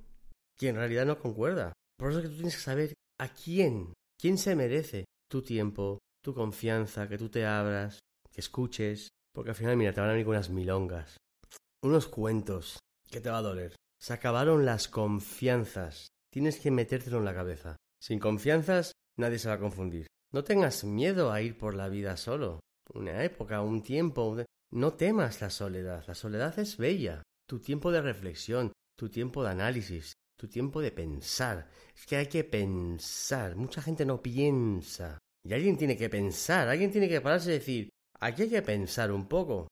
que 0.55 0.69
en 0.69 0.75
realidad 0.75 1.05
no 1.05 1.17
concuerda. 1.17 1.73
Por 1.97 2.11
eso 2.11 2.19
es 2.19 2.25
que 2.25 2.29
tú 2.29 2.35
tienes 2.35 2.55
que 2.55 2.61
saber 2.61 2.93
a 3.19 3.29
quién, 3.29 3.93
quién 4.19 4.37
se 4.37 4.55
merece 4.55 5.05
tu 5.27 5.41
tiempo, 5.41 5.97
tu 6.23 6.35
confianza, 6.35 7.07
que 7.07 7.17
tú 7.17 7.29
te 7.29 7.47
abras, 7.47 7.99
que 8.31 8.41
escuches, 8.41 9.09
porque 9.33 9.51
al 9.51 9.55
final, 9.55 9.75
mira, 9.75 9.91
te 9.91 10.01
van 10.01 10.11
a 10.11 10.13
venir 10.13 10.27
unas 10.27 10.51
milongas, 10.51 11.17
unos 11.83 12.07
cuentos 12.07 12.79
que 13.09 13.19
te 13.19 13.31
va 13.31 13.39
a 13.39 13.41
doler. 13.41 13.75
Se 13.99 14.13
acabaron 14.13 14.65
las 14.65 14.87
confianzas. 14.87 16.09
Tienes 16.31 16.59
que 16.59 16.69
metértelo 16.69 17.17
en 17.17 17.25
la 17.25 17.33
cabeza. 17.33 17.75
Sin 17.99 18.19
confianzas, 18.19 18.91
nadie 19.17 19.39
se 19.39 19.47
va 19.47 19.55
a 19.55 19.59
confundir. 19.59 20.05
No 20.31 20.43
tengas 20.43 20.83
miedo 20.83 21.31
a 21.31 21.41
ir 21.41 21.57
por 21.57 21.73
la 21.73 21.89
vida 21.89 22.17
solo. 22.17 22.59
Una 22.93 23.23
época, 23.23 23.61
un 23.61 23.81
tiempo. 23.81 24.37
No 24.71 24.93
temas 24.93 25.41
la 25.41 25.49
soledad. 25.49 26.03
La 26.07 26.15
soledad 26.15 26.57
es 26.59 26.77
bella. 26.77 27.23
Tu 27.47 27.59
tiempo 27.59 27.91
de 27.91 28.01
reflexión, 28.01 28.71
tu 28.97 29.09
tiempo 29.09 29.43
de 29.43 29.51
análisis, 29.51 30.13
tu 30.37 30.47
tiempo 30.47 30.81
de 30.81 30.91
pensar. 30.91 31.69
Es 31.95 32.05
que 32.05 32.17
hay 32.17 32.27
que 32.27 32.43
pensar. 32.43 33.55
Mucha 33.55 33.81
gente 33.81 34.05
no 34.05 34.21
piensa. 34.21 35.19
Y 35.43 35.53
alguien 35.53 35.77
tiene 35.77 35.95
que 35.95 36.09
pensar. 36.09 36.67
Alguien 36.67 36.91
tiene 36.91 37.07
que 37.07 37.21
pararse 37.21 37.51
y 37.51 37.59
decir, 37.59 37.89
aquí 38.19 38.43
hay 38.43 38.49
que 38.49 38.61
pensar 38.61 39.11
un 39.11 39.27
poco. 39.27 39.67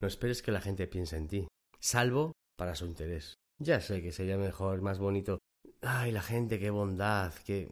No 0.00 0.08
esperes 0.08 0.42
que 0.42 0.52
la 0.52 0.60
gente 0.60 0.86
piense 0.86 1.16
en 1.16 1.28
ti. 1.28 1.48
Salvo 1.78 2.32
para 2.56 2.74
su 2.74 2.86
interés. 2.86 3.34
Ya 3.58 3.80
sé 3.80 4.02
que 4.02 4.12
sería 4.12 4.36
mejor, 4.36 4.82
más 4.82 4.98
bonito. 4.98 5.38
Ay, 5.82 6.10
la 6.10 6.22
gente, 6.22 6.58
qué 6.58 6.70
bondad, 6.70 7.32
qué... 7.44 7.70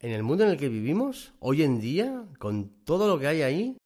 En 0.00 0.12
el 0.12 0.22
mundo 0.22 0.44
en 0.44 0.50
el 0.50 0.58
que 0.58 0.68
vivimos, 0.68 1.32
hoy 1.40 1.62
en 1.62 1.80
día, 1.80 2.24
con 2.38 2.84
todo 2.84 3.08
lo 3.08 3.18
que 3.18 3.26
hay 3.26 3.42
ahí, 3.42 3.76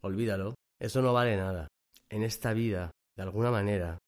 olvídalo. 0.00 0.54
Eso 0.82 1.00
no 1.00 1.12
vale 1.12 1.36
nada. 1.36 1.68
En 2.10 2.24
esta 2.24 2.52
vida, 2.52 2.90
de 3.16 3.22
alguna 3.22 3.52
manera, 3.52 3.98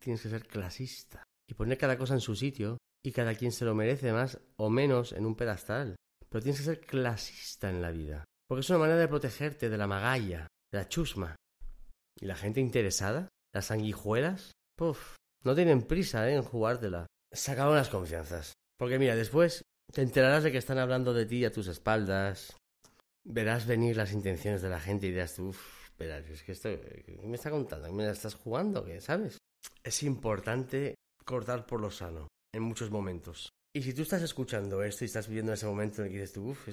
tienes 0.00 0.20
que 0.22 0.28
ser 0.28 0.44
clasista 0.48 1.22
y 1.48 1.54
poner 1.54 1.78
cada 1.78 1.96
cosa 1.96 2.14
en 2.14 2.20
su 2.20 2.34
sitio 2.34 2.78
y 3.04 3.12
cada 3.12 3.36
quien 3.36 3.52
se 3.52 3.64
lo 3.64 3.76
merece 3.76 4.12
más 4.12 4.40
o 4.56 4.68
menos 4.68 5.12
en 5.12 5.24
un 5.24 5.36
pedestal. 5.36 5.94
Pero 6.28 6.42
tienes 6.42 6.58
que 6.58 6.66
ser 6.66 6.80
clasista 6.80 7.70
en 7.70 7.80
la 7.80 7.92
vida. 7.92 8.24
Porque 8.48 8.62
es 8.62 8.70
una 8.70 8.80
manera 8.80 8.98
de 8.98 9.06
protegerte 9.06 9.68
de 9.68 9.78
la 9.78 9.86
magalla, 9.86 10.48
de 10.72 10.78
la 10.78 10.88
chusma. 10.88 11.36
Y 12.20 12.26
la 12.26 12.34
gente 12.34 12.60
interesada, 12.60 13.28
las 13.54 13.66
sanguijuelas, 13.66 14.50
puff, 14.76 15.14
no 15.44 15.54
tienen 15.54 15.82
prisa 15.82 16.28
¿eh? 16.28 16.34
en 16.34 16.42
jugártela. 16.42 17.06
Se 17.32 17.52
acaban 17.52 17.76
las 17.76 17.88
confianzas. 17.88 18.52
Porque 18.76 18.98
mira, 18.98 19.14
después 19.14 19.62
te 19.92 20.02
enterarás 20.02 20.42
de 20.42 20.50
que 20.50 20.58
están 20.58 20.78
hablando 20.78 21.14
de 21.14 21.26
ti 21.26 21.44
a 21.44 21.52
tus 21.52 21.68
espaldas. 21.68 22.56
Verás 23.24 23.64
venir 23.64 23.96
las 23.96 24.12
intenciones 24.12 24.60
de 24.60 24.70
la 24.70 24.80
gente 24.80 25.06
y 25.06 25.10
dirás, 25.12 25.38
uff, 25.38 25.75
espera, 25.98 26.18
es 26.18 26.42
que 26.42 26.52
esto, 26.52 26.68
¿qué 26.68 27.18
me 27.24 27.36
está 27.36 27.50
contando? 27.50 27.90
¿Me 27.90 28.04
la 28.04 28.12
estás 28.12 28.34
jugando? 28.34 28.84
¿Qué 28.84 29.00
sabes? 29.00 29.38
Es 29.82 30.02
importante 30.02 30.94
cortar 31.24 31.66
por 31.66 31.80
lo 31.80 31.90
sano 31.90 32.28
en 32.54 32.62
muchos 32.62 32.90
momentos. 32.90 33.48
Y 33.74 33.82
si 33.82 33.94
tú 33.94 34.02
estás 34.02 34.22
escuchando 34.22 34.82
esto 34.82 35.04
y 35.04 35.06
estás 35.06 35.26
viviendo 35.26 35.54
ese 35.54 35.66
momento 35.66 36.02
en 36.02 36.06
el 36.06 36.12
que 36.12 36.20
dices 36.20 36.34
tú, 36.34 36.50
uff, 36.50 36.68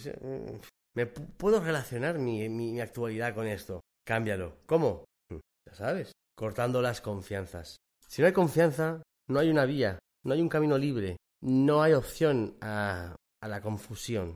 me 0.95 1.05
puedo 1.05 1.61
relacionar 1.61 2.19
mi, 2.19 2.49
mi 2.49 2.81
actualidad 2.81 3.33
con 3.33 3.47
esto. 3.47 3.79
Cámbialo. 4.05 4.57
¿Cómo? 4.65 5.05
Mm, 5.29 5.39
ya 5.69 5.75
sabes, 5.75 6.11
cortando 6.35 6.81
las 6.81 6.99
confianzas. 6.99 7.77
Si 8.07 8.21
no 8.21 8.27
hay 8.27 8.33
confianza, 8.33 9.01
no 9.29 9.39
hay 9.39 9.49
una 9.49 9.65
vía, 9.65 9.99
no 10.25 10.33
hay 10.33 10.41
un 10.41 10.49
camino 10.49 10.77
libre, 10.77 11.15
no 11.41 11.81
hay 11.81 11.93
opción 11.93 12.57
a, 12.61 13.15
a 13.41 13.47
la 13.47 13.61
confusión. 13.61 14.35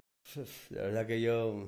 La 0.70 0.84
verdad 0.84 1.08
que 1.08 1.22
yo 1.22 1.68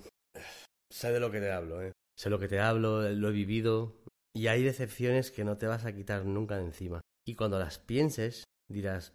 sé 0.89 1.11
de 1.11 1.19
lo 1.19 1.31
que 1.31 1.39
te 1.39 1.51
hablo, 1.51 1.81
¿eh? 1.81 1.91
Sé 2.19 2.29
lo 2.29 2.37
que 2.37 2.49
te 2.49 2.59
hablo, 2.59 3.09
lo 3.09 3.29
he 3.29 3.31
vivido, 3.31 3.95
y 4.35 4.47
hay 4.47 4.61
decepciones 4.61 5.31
que 5.31 5.45
no 5.45 5.57
te 5.57 5.67
vas 5.67 5.85
a 5.85 5.95
quitar 5.95 6.25
nunca 6.25 6.57
de 6.57 6.65
encima. 6.65 6.99
Y 7.25 7.35
cuando 7.35 7.57
las 7.59 7.79
pienses, 7.79 8.43
dirás, 8.69 9.13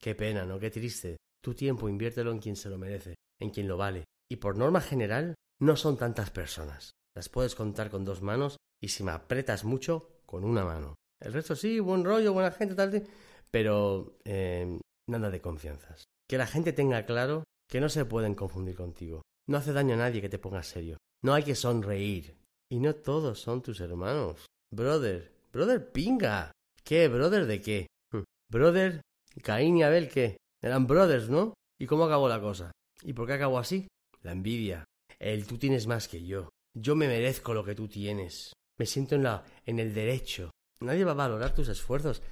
qué 0.00 0.16
pena, 0.16 0.44
¿no? 0.44 0.58
Qué 0.58 0.68
triste. 0.68 1.18
Tu 1.40 1.54
tiempo 1.54 1.88
inviértelo 1.88 2.32
en 2.32 2.40
quien 2.40 2.56
se 2.56 2.68
lo 2.68 2.78
merece, 2.78 3.14
en 3.40 3.50
quien 3.50 3.68
lo 3.68 3.76
vale. 3.76 4.06
Y 4.28 4.36
por 4.36 4.56
norma 4.56 4.80
general, 4.80 5.36
no 5.60 5.76
son 5.76 5.96
tantas 5.96 6.30
personas. 6.30 6.90
Las 7.14 7.28
puedes 7.28 7.54
contar 7.54 7.90
con 7.90 8.04
dos 8.04 8.22
manos 8.22 8.56
y 8.82 8.88
si 8.88 9.04
me 9.04 9.12
aprietas 9.12 9.62
mucho, 9.62 10.18
con 10.26 10.44
una 10.44 10.64
mano. 10.64 10.96
El 11.20 11.34
resto 11.34 11.54
sí, 11.54 11.78
buen 11.78 12.04
rollo, 12.04 12.32
buena 12.32 12.50
gente, 12.50 12.74
tal, 12.74 13.06
pero 13.52 14.18
eh, 14.24 14.80
nada 15.08 15.30
de 15.30 15.40
confianzas. 15.40 16.02
Que 16.28 16.38
la 16.38 16.48
gente 16.48 16.72
tenga 16.72 17.06
claro 17.06 17.44
que 17.68 17.80
no 17.80 17.88
se 17.88 18.04
pueden 18.04 18.34
confundir 18.34 18.74
contigo. 18.74 19.22
No 19.48 19.58
hace 19.58 19.72
daño 19.72 19.94
a 19.94 19.98
nadie 19.98 20.20
que 20.20 20.28
te 20.28 20.40
pongas 20.40 20.66
serio. 20.66 20.98
No 21.24 21.34
hay 21.34 21.44
que 21.44 21.54
sonreír. 21.54 22.36
Y 22.68 22.80
no 22.80 22.94
todos 22.96 23.40
son 23.40 23.62
tus 23.62 23.80
hermanos. 23.80 24.46
Brother, 24.72 25.32
brother 25.52 25.92
pinga. 25.92 26.50
¿Qué? 26.82 27.06
¿Brother 27.06 27.46
de 27.46 27.60
qué? 27.60 27.86
Hm. 28.12 28.24
Brother, 28.50 29.02
Caín 29.42 29.76
y 29.76 29.84
Abel, 29.84 30.08
¿qué? 30.08 30.36
Eran 30.60 30.86
brothers, 30.86 31.28
¿no? 31.28 31.54
¿Y 31.78 31.86
cómo 31.86 32.04
acabó 32.04 32.28
la 32.28 32.40
cosa? 32.40 32.72
¿Y 33.02 33.12
por 33.12 33.26
qué 33.26 33.34
acabó 33.34 33.58
así? 33.58 33.86
La 34.22 34.32
envidia. 34.32 34.84
El 35.18 35.46
tú 35.46 35.58
tienes 35.58 35.86
más 35.86 36.08
que 36.08 36.24
yo. 36.24 36.48
Yo 36.74 36.96
me 36.96 37.06
merezco 37.06 37.54
lo 37.54 37.64
que 37.64 37.74
tú 37.74 37.86
tienes. 37.86 38.52
Me 38.78 38.86
siento 38.86 39.14
en, 39.14 39.24
la, 39.24 39.44
en 39.64 39.78
el 39.78 39.94
derecho. 39.94 40.50
Nadie 40.80 41.04
va 41.04 41.12
a 41.12 41.14
valorar 41.14 41.54
tus 41.54 41.68
esfuerzos, 41.68 42.22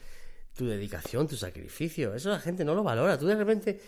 tu 0.56 0.66
dedicación, 0.66 1.28
tu 1.28 1.36
sacrificio. 1.36 2.14
Eso 2.14 2.30
la 2.30 2.40
gente 2.40 2.64
no 2.64 2.74
lo 2.74 2.82
valora. 2.82 3.18
Tú 3.18 3.26
de 3.26 3.36
repente, 3.36 3.80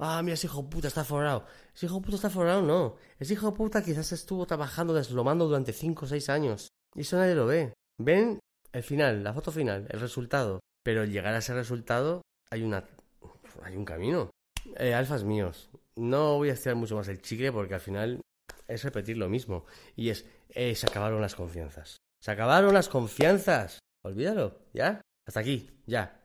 ah, 0.00 0.22
mira, 0.22 0.34
ese 0.34 0.46
hijo 0.46 0.68
puta 0.68 0.88
está 0.88 1.04
forrado. 1.04 1.44
Ese 1.74 1.86
hijo 1.86 2.00
puta 2.02 2.16
está 2.16 2.30
forrado, 2.30 2.62
no. 2.62 2.96
Ese 3.18 3.34
hijo 3.34 3.54
puta 3.54 3.82
quizás 3.82 4.12
estuvo 4.12 4.46
trabajando 4.46 4.94
deslomando 4.94 5.46
durante 5.46 5.72
cinco 5.72 6.06
o 6.06 6.08
seis 6.08 6.28
años. 6.28 6.68
Y 6.94 7.02
eso 7.02 7.16
nadie 7.16 7.34
lo 7.34 7.46
ve. 7.46 7.74
Ven 7.98 8.40
el 8.72 8.82
final, 8.82 9.22
la 9.22 9.32
foto 9.32 9.52
final, 9.52 9.86
el 9.90 10.00
resultado. 10.00 10.60
Pero 10.82 11.02
al 11.02 11.10
llegar 11.10 11.34
a 11.34 11.38
ese 11.38 11.54
resultado 11.54 12.22
hay 12.50 12.62
una 12.62 12.84
hay 13.62 13.76
un 13.76 13.84
camino. 13.84 14.30
Eh, 14.76 14.94
alfas 14.94 15.24
míos, 15.24 15.70
no 15.96 16.36
voy 16.36 16.50
a 16.50 16.52
estirar 16.52 16.76
mucho 16.76 16.96
más 16.96 17.08
el 17.08 17.20
chicle 17.22 17.52
porque 17.52 17.74
al 17.74 17.80
final 17.80 18.20
es 18.68 18.84
repetir 18.84 19.16
lo 19.16 19.28
mismo. 19.28 19.64
Y 19.96 20.10
es, 20.10 20.24
eh, 20.50 20.74
se 20.74 20.86
acabaron 20.86 21.20
las 21.20 21.34
confianzas. 21.34 21.96
Se 22.22 22.30
acabaron 22.30 22.74
las 22.74 22.88
confianzas. 22.88 23.78
Olvídalo, 24.04 24.58
¿ya? 24.72 25.00
Hasta 25.26 25.40
aquí, 25.40 25.70
ya. 25.86 26.24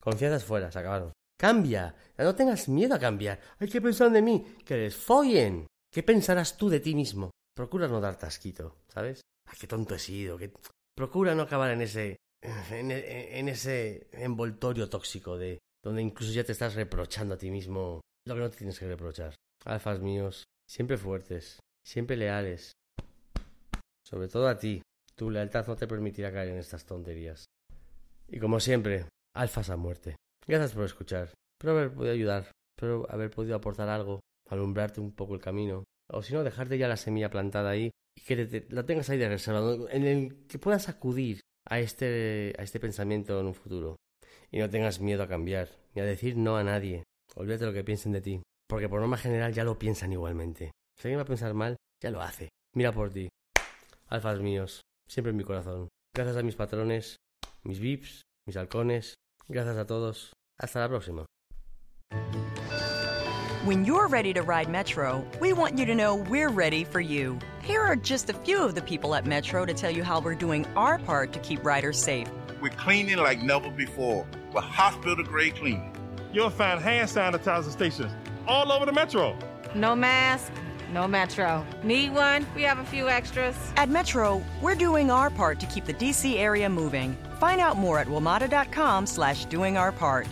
Confianzas 0.00 0.44
fuera, 0.44 0.70
se 0.70 0.78
acabaron. 0.78 1.12
Cambia, 1.38 1.94
no 2.16 2.34
tengas 2.34 2.68
miedo 2.68 2.94
a 2.94 2.98
cambiar. 2.98 3.40
Hay 3.58 3.68
que 3.68 3.80
pensar 3.80 4.10
de 4.10 4.22
mí, 4.22 4.56
que 4.64 4.76
les 4.76 4.96
follen. 4.96 5.66
¿Qué 5.92 6.02
pensarás 6.02 6.56
tú 6.56 6.68
de 6.68 6.80
ti 6.80 6.94
mismo? 6.94 7.30
Procura 7.54 7.88
no 7.88 8.00
dar 8.00 8.18
tasquito, 8.18 8.78
¿sabes? 8.88 9.20
Ay, 9.46 9.56
qué 9.60 9.66
tonto 9.66 9.94
he 9.94 9.98
sido. 9.98 10.38
Procura 10.94 11.34
no 11.34 11.42
acabar 11.42 11.70
en 11.70 11.82
ese, 11.82 12.16
en, 12.70 12.90
en 12.90 13.48
ese 13.48 14.08
envoltorio 14.12 14.88
tóxico 14.88 15.36
de 15.36 15.58
donde 15.82 16.02
incluso 16.02 16.32
ya 16.32 16.44
te 16.44 16.52
estás 16.52 16.74
reprochando 16.74 17.34
a 17.34 17.38
ti 17.38 17.50
mismo 17.50 18.00
lo 18.26 18.34
que 18.34 18.40
no 18.40 18.50
te 18.50 18.56
tienes 18.56 18.78
que 18.78 18.88
reprochar. 18.88 19.34
Alfas 19.64 20.00
míos, 20.00 20.44
siempre 20.68 20.96
fuertes, 20.96 21.60
siempre 21.84 22.16
leales. 22.16 22.72
Sobre 24.04 24.28
todo 24.28 24.48
a 24.48 24.58
ti, 24.58 24.82
tu 25.14 25.30
lealtad 25.30 25.66
no 25.66 25.76
te 25.76 25.86
permitirá 25.86 26.32
caer 26.32 26.48
en 26.48 26.58
estas 26.58 26.84
tonterías. 26.84 27.44
Y 28.28 28.38
como 28.38 28.58
siempre, 28.58 29.06
alfas 29.34 29.70
a 29.70 29.76
muerte. 29.76 30.16
Gracias 30.46 30.74
por 30.74 30.84
escuchar. 30.84 31.32
Espero 31.58 31.76
haber 31.76 31.92
podido 31.92 32.12
ayudar. 32.12 32.52
Espero 32.76 33.06
haber 33.10 33.30
podido 33.30 33.56
aportar 33.56 33.88
algo, 33.88 34.20
alumbrarte 34.48 35.00
un 35.00 35.12
poco 35.12 35.34
el 35.34 35.40
camino. 35.40 35.84
O 36.08 36.22
si 36.22 36.34
no, 36.34 36.44
dejarte 36.44 36.78
ya 36.78 36.86
la 36.86 36.96
semilla 36.96 37.30
plantada 37.30 37.70
ahí 37.70 37.90
y 38.16 38.20
que 38.22 38.66
la 38.70 38.86
tengas 38.86 39.10
ahí 39.10 39.18
de 39.18 39.28
reserva, 39.28 39.90
en 39.90 40.04
el 40.04 40.46
que 40.46 40.58
puedas 40.58 40.88
acudir 40.88 41.40
a 41.64 41.80
este, 41.80 42.54
a 42.58 42.62
este 42.62 42.78
pensamiento 42.78 43.40
en 43.40 43.46
un 43.46 43.54
futuro. 43.54 43.96
Y 44.52 44.58
no 44.58 44.70
tengas 44.70 45.00
miedo 45.00 45.24
a 45.24 45.28
cambiar, 45.28 45.68
ni 45.94 46.02
a 46.02 46.04
decir 46.04 46.36
no 46.36 46.56
a 46.56 46.62
nadie. 46.62 47.02
Olvídate 47.34 47.66
lo 47.66 47.72
que 47.72 47.82
piensen 47.82 48.12
de 48.12 48.20
ti, 48.20 48.42
porque 48.68 48.88
por 48.88 49.00
norma 49.00 49.16
general 49.16 49.52
ya 49.52 49.64
lo 49.64 49.78
piensan 49.78 50.12
igualmente. 50.12 50.70
Si 50.96 51.08
alguien 51.08 51.18
va 51.18 51.22
a 51.22 51.26
pensar 51.26 51.54
mal, 51.54 51.76
ya 52.00 52.10
lo 52.10 52.22
hace. 52.22 52.50
Mira 52.74 52.92
por 52.92 53.10
ti. 53.10 53.28
Alfas 54.06 54.40
míos, 54.40 54.82
siempre 55.08 55.30
en 55.30 55.36
mi 55.36 55.44
corazón. 55.44 55.88
Gracias 56.14 56.36
a 56.36 56.42
mis 56.42 56.54
patrones, 56.54 57.16
mis 57.64 57.80
VIPs, 57.80 58.22
mis 58.46 58.56
halcones. 58.56 59.14
Gracias 59.48 59.76
a 59.76 59.84
todos. 59.84 60.32
Hasta 60.60 60.80
la 60.80 60.88
próxima. 60.88 61.24
When 63.64 63.84
you're 63.84 64.06
ready 64.06 64.32
to 64.32 64.42
ride 64.42 64.68
Metro, 64.68 65.24
we 65.40 65.52
want 65.52 65.76
you 65.76 65.86
to 65.86 65.94
know 65.94 66.14
we're 66.14 66.50
ready 66.50 66.84
for 66.84 67.00
you. 67.00 67.38
Here 67.62 67.80
are 67.80 67.96
just 67.96 68.30
a 68.30 68.32
few 68.32 68.62
of 68.62 68.74
the 68.74 68.82
people 68.82 69.14
at 69.14 69.26
Metro 69.26 69.66
to 69.66 69.74
tell 69.74 69.90
you 69.90 70.04
how 70.04 70.20
we're 70.20 70.36
doing 70.36 70.64
our 70.76 70.98
part 70.98 71.32
to 71.32 71.40
keep 71.40 71.64
riders 71.64 71.98
safe. 71.98 72.28
We're 72.60 72.70
cleaning 72.70 73.18
like 73.18 73.42
never 73.42 73.70
before 73.70 74.24
with 74.52 74.64
hospital 74.64 75.24
grade 75.24 75.56
cleaning. 75.56 75.92
You'll 76.32 76.50
find 76.50 76.80
hand 76.80 77.08
sanitizer 77.08 77.70
stations 77.70 78.12
all 78.46 78.70
over 78.70 78.86
the 78.86 78.92
Metro. 78.92 79.36
No 79.74 79.96
mask 79.96 80.52
no 80.92 81.08
Metro. 81.08 81.66
Need 81.82 82.14
one? 82.14 82.46
We 82.54 82.62
have 82.62 82.78
a 82.78 82.84
few 82.84 83.08
extras. 83.08 83.56
At 83.76 83.88
Metro, 83.88 84.42
we're 84.62 84.74
doing 84.74 85.10
our 85.10 85.30
part 85.30 85.60
to 85.60 85.66
keep 85.66 85.84
the 85.84 85.94
DC 85.94 86.38
area 86.38 86.68
moving. 86.68 87.16
Find 87.38 87.60
out 87.60 87.76
more 87.76 87.98
at 87.98 88.08
WMATA.com 88.08 89.06
slash 89.06 89.44
doing 89.46 89.76
our 89.76 89.92
part. 89.92 90.26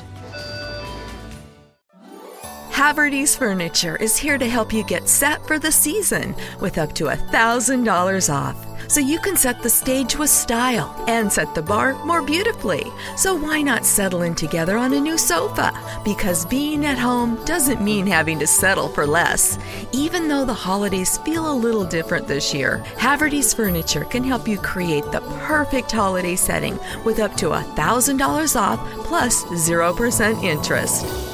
Haverty's 2.70 3.36
Furniture 3.36 3.96
is 3.96 4.16
here 4.16 4.36
to 4.36 4.48
help 4.48 4.72
you 4.72 4.82
get 4.84 5.08
set 5.08 5.46
for 5.46 5.58
the 5.58 5.70
season 5.70 6.34
with 6.60 6.76
up 6.76 6.92
to 6.94 7.04
$1,000 7.04 8.34
off. 8.34 8.73
So 8.88 9.00
you 9.00 9.18
can 9.18 9.36
set 9.36 9.62
the 9.62 9.70
stage 9.70 10.16
with 10.16 10.30
style 10.30 10.94
and 11.08 11.32
set 11.32 11.54
the 11.54 11.62
bar 11.62 11.94
more 12.04 12.22
beautifully. 12.22 12.92
So 13.16 13.34
why 13.34 13.62
not 13.62 13.84
settle 13.84 14.22
in 14.22 14.34
together 14.34 14.76
on 14.76 14.92
a 14.92 15.00
new 15.00 15.18
sofa? 15.18 15.72
Because 16.04 16.46
being 16.46 16.86
at 16.86 16.98
home 16.98 17.42
doesn't 17.44 17.82
mean 17.82 18.06
having 18.06 18.38
to 18.38 18.46
settle 18.46 18.88
for 18.88 19.06
less. 19.06 19.58
Even 19.92 20.28
though 20.28 20.44
the 20.44 20.54
holidays 20.54 21.18
feel 21.18 21.50
a 21.50 21.54
little 21.54 21.84
different 21.84 22.26
this 22.26 22.54
year, 22.54 22.78
Haverty's 22.96 23.54
Furniture 23.54 24.04
can 24.04 24.24
help 24.24 24.46
you 24.48 24.58
create 24.58 25.04
the 25.12 25.20
perfect 25.46 25.90
holiday 25.90 26.36
setting 26.36 26.78
with 27.04 27.18
up 27.18 27.34
to 27.36 27.46
$1,000 27.46 28.60
off 28.60 28.80
plus 29.04 29.44
0% 29.44 30.42
interest. 30.42 31.33